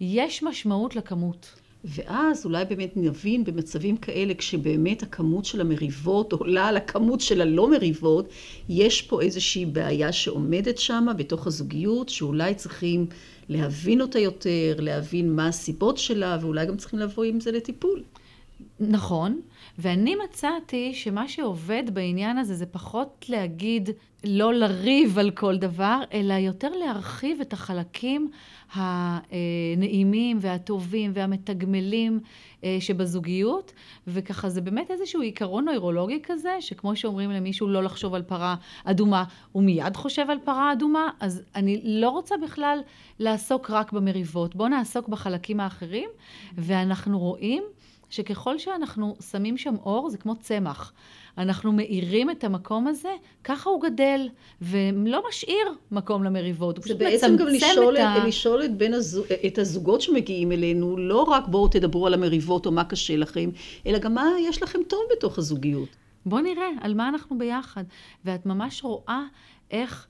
יש 0.00 0.42
משמעות 0.42 0.96
לכמות. 0.96 1.57
ואז 1.84 2.44
אולי 2.44 2.64
באמת 2.64 2.92
נבין 2.96 3.44
במצבים 3.44 3.96
כאלה, 3.96 4.34
כשבאמת 4.34 5.02
הכמות 5.02 5.44
של 5.44 5.60
המריבות 5.60 6.32
עולה 6.32 6.66
על 6.66 6.76
הכמות 6.76 7.20
של 7.20 7.40
הלא 7.40 7.70
מריבות, 7.70 8.28
יש 8.68 9.02
פה 9.02 9.22
איזושהי 9.22 9.66
בעיה 9.66 10.12
שעומדת 10.12 10.78
שם 10.78 11.06
בתוך 11.16 11.46
הזוגיות, 11.46 12.08
שאולי 12.08 12.54
צריכים 12.54 13.06
להבין 13.48 14.00
אותה 14.00 14.18
יותר, 14.18 14.76
להבין 14.78 15.32
מה 15.32 15.48
הסיבות 15.48 15.98
שלה, 15.98 16.38
ואולי 16.40 16.66
גם 16.66 16.76
צריכים 16.76 16.98
לבוא 16.98 17.24
עם 17.24 17.40
זה 17.40 17.52
לטיפול. 17.52 18.02
נכון, 18.80 19.40
ואני 19.78 20.14
מצאתי 20.24 20.94
שמה 20.94 21.28
שעובד 21.28 21.82
בעניין 21.92 22.38
הזה 22.38 22.54
זה 22.54 22.66
פחות 22.66 23.24
להגיד 23.28 23.90
לא 24.24 24.54
לריב 24.54 25.18
על 25.18 25.30
כל 25.30 25.56
דבר, 25.56 26.00
אלא 26.12 26.34
יותר 26.34 26.68
להרחיב 26.68 27.40
את 27.40 27.52
החלקים 27.52 28.30
הנעימים 28.72 30.38
והטובים 30.40 31.10
והמתגמלים 31.14 32.20
אה, 32.64 32.76
שבזוגיות, 32.80 33.72
וככה 34.06 34.48
זה 34.48 34.60
באמת 34.60 34.90
איזשהו 34.90 35.22
עיקרון 35.22 35.64
נוירולוגי 35.64 36.20
כזה, 36.22 36.56
שכמו 36.60 36.96
שאומרים 36.96 37.30
למישהו 37.30 37.68
לא 37.68 37.82
לחשוב 37.82 38.14
על 38.14 38.22
פרה 38.22 38.56
אדומה, 38.84 39.24
הוא 39.52 39.62
מיד 39.62 39.96
חושב 39.96 40.30
על 40.30 40.38
פרה 40.44 40.72
אדומה, 40.72 41.10
אז 41.20 41.42
אני 41.54 41.80
לא 41.84 42.10
רוצה 42.10 42.34
בכלל 42.36 42.78
לעסוק 43.18 43.70
רק 43.70 43.92
במריבות, 43.92 44.56
בואו 44.56 44.68
נעסוק 44.68 45.08
בחלקים 45.08 45.60
האחרים, 45.60 46.10
ואנחנו 46.54 47.18
רואים 47.18 47.62
שככל 48.10 48.58
שאנחנו 48.58 49.16
שמים 49.30 49.56
שם 49.56 49.74
אור, 49.84 50.10
זה 50.10 50.18
כמו 50.18 50.36
צמח. 50.36 50.92
אנחנו 51.38 51.72
מאירים 51.72 52.30
את 52.30 52.44
המקום 52.44 52.86
הזה, 52.86 53.08
ככה 53.44 53.70
הוא 53.70 53.82
גדל, 53.82 54.28
ולא 54.62 55.22
משאיר 55.28 55.74
מקום 55.90 56.24
למריבות, 56.24 56.76
הוא 56.76 56.84
פשוט 56.84 56.96
מצמצם 56.96 57.16
את 57.16 57.22
ה... 57.22 57.28
זה 57.28 57.28
בעצם 57.28 57.44
גם 57.44 57.54
לשאול, 57.54 57.96
את, 57.96 58.24
לשאול 58.26 58.62
את, 58.64 58.70
הזוג, 58.92 59.26
את 59.46 59.58
הזוגות 59.58 60.00
שמגיעים 60.00 60.52
אלינו, 60.52 60.96
לא 60.96 61.22
רק 61.22 61.48
בואו 61.48 61.68
תדברו 61.68 62.06
על 62.06 62.14
המריבות 62.14 62.66
או 62.66 62.72
מה 62.72 62.84
קשה 62.84 63.16
לכם, 63.16 63.50
אלא 63.86 63.98
גם 63.98 64.14
מה 64.14 64.30
יש 64.40 64.62
לכם 64.62 64.78
טוב 64.88 65.00
בתוך 65.12 65.38
הזוגיות. 65.38 65.88
בואו 66.26 66.40
נראה 66.40 66.68
על 66.80 66.94
מה 66.94 67.08
אנחנו 67.08 67.38
ביחד. 67.38 67.84
ואת 68.24 68.46
ממש 68.46 68.84
רואה 68.84 69.22
איך... 69.70 70.06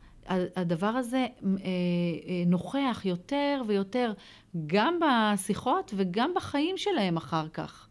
הדבר 0.56 0.86
הזה 0.86 1.16
אה, 1.16 1.26
אה, 1.44 2.42
נוכח 2.46 3.02
יותר 3.04 3.62
ויותר 3.66 4.12
גם 4.66 4.98
בשיחות 5.00 5.94
וגם 5.96 6.32
בחיים 6.36 6.76
שלהם 6.76 7.16
אחר 7.16 7.48
כך. 7.48 7.87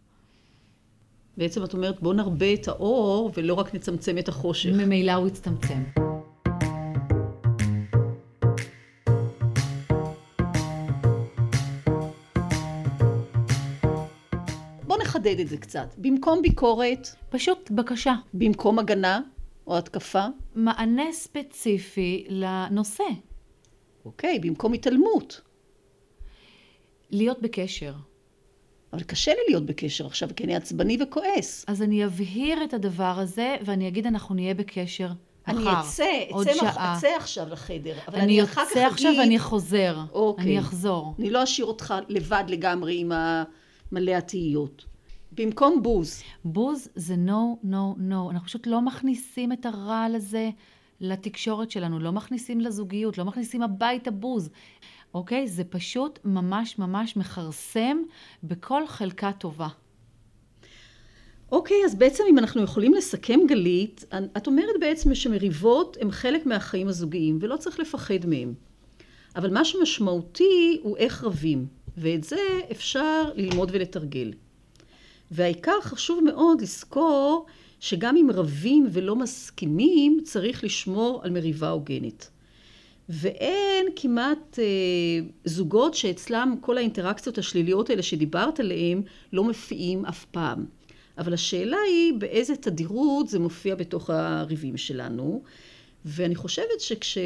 בעצם 1.38 1.64
את 1.64 1.74
אומרת, 1.74 2.02
בוא 2.02 2.14
נרבה 2.14 2.54
את 2.54 2.68
האור 2.68 3.32
ולא 3.38 3.54
רק 3.54 3.76
נצמצם 3.76 4.18
את 4.18 4.28
החושך. 4.28 4.70
ממילא 4.70 5.12
הוא 5.12 5.28
יצטמצם. 5.28 5.84
בוא 14.84 14.98
נחדד 15.02 15.40
את 15.40 15.48
זה 15.48 15.58
קצת. 15.58 15.96
במקום 15.98 16.42
ביקורת... 16.42 17.08
פשוט 17.30 17.72
בקשה. 17.72 18.14
במקום 18.34 18.80
הגנה 18.80 19.22
או 19.68 19.78
התקפה? 19.78 20.26
מענה 20.56 21.12
ספציפי 21.12 22.26
לנושא. 22.30 23.04
אוקיי, 24.06 24.40
במקום 24.40 24.74
התעלמות. 24.74 25.42
להיות 27.12 27.42
בקשר. 27.42 27.94
אבל 28.94 29.04
קשה 29.04 29.32
לי 29.32 29.40
להיות 29.48 29.66
בקשר 29.66 30.06
עכשיו, 30.06 30.30
כי 30.36 30.44
אני 30.44 30.56
עצבני 30.56 30.98
וכועס. 31.02 31.66
אז 31.68 31.82
אני 31.82 32.06
אבהיר 32.06 32.64
את 32.64 32.74
הדבר 32.74 33.20
הזה, 33.20 33.56
ואני 33.66 33.88
אגיד, 33.88 34.08
אנחנו 34.08 34.36
נהיה 34.36 34.54
בקשר 34.54 35.10
אני 35.48 35.60
מחר, 35.60 35.80
אצא, 35.80 36.24
עוד 36.32 36.48
אצא, 36.48 36.60
שעה. 36.60 36.98
אצא 36.98 37.08
עכשיו 37.08 37.48
לחדר, 37.50 37.96
אבל 38.08 38.20
אני, 38.20 38.24
אני 38.24 38.44
אחר 38.44 38.66
כך 38.66 38.72
אגיד... 38.72 38.78
אני 38.78 38.88
אצא 38.88 38.94
עכשיו 38.94 39.14
ואני 39.20 39.40
חוזר. 39.40 39.98
אוקיי. 40.12 40.44
אני 40.44 40.60
אחזור. 40.60 41.14
אני 41.20 41.30
לא 41.30 41.44
אשאיר 41.44 41.68
אותך 41.68 41.94
לבד 42.08 42.44
לגמרי 42.48 43.00
עם 43.00 43.12
מלא 43.92 44.12
התהיות. 44.12 44.86
במקום 45.32 45.84
בוז. 45.84 46.24
בוז 46.46 46.90
זה 46.96 47.14
no, 47.14 47.66
no, 47.66 47.98
no. 47.98 48.32
אנחנו 48.32 48.48
פשוט 48.48 48.68
לא 48.68 48.82
מכניסים 48.82 49.52
את 49.52 49.66
הרעל 49.66 50.16
הזה 50.16 50.50
לתקשורת 51.02 51.72
שלנו, 51.72 52.00
לא 52.00 52.12
מכניסים 52.12 52.62
לזוגיות, 52.62 53.18
לא 53.18 53.26
מכניסים 53.26 53.64
הביתה 53.64 54.12
בוז. 54.12 54.50
אוקיי? 55.14 55.48
זה 55.48 55.64
פשוט 55.64 56.20
ממש 56.26 56.80
ממש 56.80 57.18
מכרסם 57.18 57.98
בכל 58.44 58.88
חלקה 58.88 59.32
טובה. 59.32 59.68
אוקיי, 61.52 61.78
אז 61.86 61.96
בעצם 61.96 62.24
אם 62.30 62.38
אנחנו 62.40 62.64
יכולים 62.64 62.94
לסכם 62.94 63.40
גלית, 63.48 64.06
את 64.38 64.48
אומרת 64.48 64.76
בעצם 64.80 65.16
שמריבות 65.16 65.98
הן 66.02 66.12
חלק 66.12 66.46
מהחיים 66.46 66.88
הזוגיים 66.88 67.38
ולא 67.42 67.58
צריך 67.58 67.80
לפחד 67.80 68.26
מהם. 68.28 68.54
אבל 69.36 69.54
מה 69.54 69.66
שמשמעותי 69.66 70.80
הוא 70.84 70.98
איך 70.98 71.24
רבים, 71.24 71.68
ואת 71.98 72.24
זה 72.24 72.60
אפשר 72.72 73.24
ללמוד 73.36 73.70
ולתרגל. 73.74 74.34
והעיקר 75.32 75.82
חשוב 75.82 76.24
מאוד 76.24 76.62
לזכור 76.62 77.46
שגם 77.80 78.18
אם 78.18 78.28
רבים 78.34 78.88
ולא 78.92 79.16
מסכימים, 79.16 80.20
צריך 80.24 80.64
לשמור 80.64 81.22
על 81.24 81.32
מריבה 81.32 81.70
הוגנת. 81.70 82.30
ואין 83.10 83.88
כמעט 83.96 84.60
אה, 84.60 84.66
זוגות 85.46 85.94
שאצלם 85.94 86.56
כל 86.62 86.78
האינטראקציות 86.78 87.38
השליליות 87.38 87.90
האלה 87.90 88.04
שדיברת 88.04 88.60
עליהן 88.60 89.02
לא 89.34 89.44
מופיעים 89.44 90.06
אף 90.06 90.26
פעם. 90.26 90.66
אבל 91.18 91.34
השאלה 91.34 91.78
היא 91.88 92.14
באיזה 92.14 92.56
תדירות 92.56 93.30
זה 93.30 93.40
מופיע 93.40 93.76
בתוך 93.76 94.10
הריבים 94.10 94.78
שלנו. 94.78 95.44
ואני 96.06 96.36
חושבת 96.36 96.80
שכש... 96.80 97.18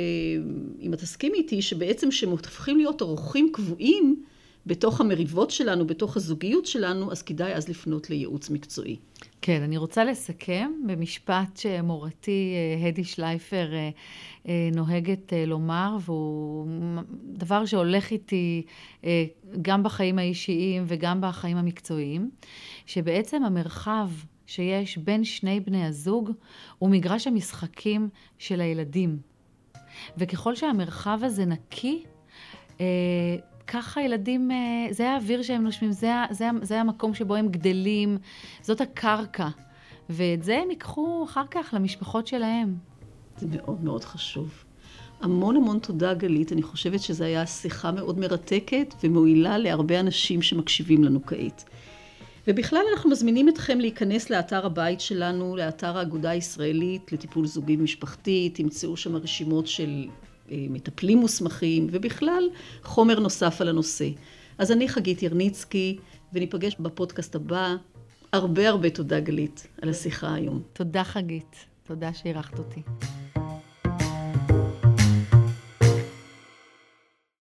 אם 0.81 0.93
את 0.93 0.99
תסכימי 0.99 1.37
איתי, 1.37 1.61
שבעצם 1.61 2.09
כשהם 2.09 2.29
הופכים 2.29 2.77
להיות 2.77 3.01
אורחים 3.01 3.49
קבועים 3.53 4.23
בתוך 4.65 5.01
המריבות 5.01 5.51
שלנו, 5.51 5.87
בתוך 5.87 6.17
הזוגיות 6.17 6.65
שלנו, 6.65 7.11
אז 7.11 7.23
כדאי 7.23 7.53
אז 7.53 7.69
לפנות 7.69 8.09
לייעוץ 8.09 8.49
מקצועי. 8.49 8.97
כן, 9.41 9.61
אני 9.61 9.77
רוצה 9.77 10.03
לסכם 10.03 10.71
במשפט 10.87 11.57
שמורתי 11.57 12.53
אה, 12.55 12.87
הדי 12.87 13.03
שלייפר 13.03 13.73
אה, 13.73 13.89
אה, 14.47 14.69
נוהגת 14.75 15.33
לומר, 15.47 15.97
והוא 16.01 16.67
דבר 17.23 17.65
שהולך 17.65 18.11
איתי 18.11 18.65
גם 19.61 19.83
בחיים 19.83 20.19
האישיים 20.19 20.83
וגם 20.87 21.21
בחיים 21.21 21.57
המקצועיים, 21.57 22.29
שבעצם 22.85 23.43
המרחב 23.43 24.09
שיש 24.45 24.97
בין 24.97 25.23
שני 25.23 25.59
בני 25.59 25.85
הזוג 25.85 26.31
הוא 26.79 26.89
מגרש 26.89 27.27
המשחקים 27.27 28.09
של 28.37 28.61
הילדים. 28.61 29.17
וככל 30.17 30.55
שהמרחב 30.55 31.19
הזה 31.23 31.45
נקי, 31.45 32.03
ככה 33.67 34.01
ילדים, 34.01 34.51
אה, 34.51 34.87
זה 34.91 35.09
האוויר 35.09 35.41
שהם 35.41 35.63
נושמים, 35.63 35.91
זה, 35.91 36.11
זה, 36.31 36.49
זה 36.61 36.79
המקום 36.79 37.13
שבו 37.13 37.35
הם 37.35 37.47
גדלים, 37.47 38.17
זאת 38.61 38.81
הקרקע. 38.81 39.47
ואת 40.09 40.43
זה 40.43 40.57
הם 40.57 40.69
ייקחו 40.69 41.25
אחר 41.29 41.43
כך 41.51 41.73
למשפחות 41.73 42.27
שלהם. 42.27 42.75
זה 43.37 43.47
מאוד 43.49 43.83
מאוד 43.83 44.03
חשוב. 44.03 44.63
המון 45.21 45.55
המון 45.55 45.79
תודה, 45.79 46.13
גלית. 46.13 46.51
אני 46.51 46.61
חושבת 46.61 46.99
שזו 46.99 47.23
הייתה 47.23 47.45
שיחה 47.45 47.91
מאוד 47.91 48.19
מרתקת 48.19 48.95
ומועילה 49.03 49.57
להרבה 49.57 49.99
אנשים 49.99 50.41
שמקשיבים 50.41 51.03
לנו 51.03 51.25
כעת. 51.25 51.63
ובכלל 52.47 52.81
אנחנו 52.93 53.09
מזמינים 53.09 53.49
אתכם 53.49 53.79
להיכנס 53.79 54.29
לאתר 54.29 54.65
הבית 54.65 55.01
שלנו, 55.01 55.55
לאתר 55.55 55.97
האגודה 55.97 56.29
הישראלית 56.29 57.11
לטיפול 57.11 57.47
זוגי 57.47 57.77
ומשפחתי, 57.77 58.49
תמצאו 58.53 58.97
שם 58.97 59.15
רשימות 59.15 59.67
של 59.67 60.07
מטפלים 60.51 61.17
מוסמכים, 61.17 61.87
ובכלל 61.91 62.43
חומר 62.83 63.19
נוסף 63.19 63.61
על 63.61 63.67
הנושא. 63.67 64.09
אז 64.57 64.71
אני 64.71 64.89
חגית 64.89 65.23
ירניצקי, 65.23 65.97
וניפגש 66.33 66.75
בפודקאסט 66.79 67.35
הבא. 67.35 67.75
הרבה 68.33 68.69
הרבה 68.69 68.89
תודה, 68.89 69.19
גלית, 69.19 69.67
על 69.81 69.89
השיחה 69.89 70.33
היום. 70.33 70.61
תודה, 70.73 71.03
חגית. 71.03 71.55
תודה 71.83 72.13
שאירחת 72.13 72.59
אותי. 72.59 72.81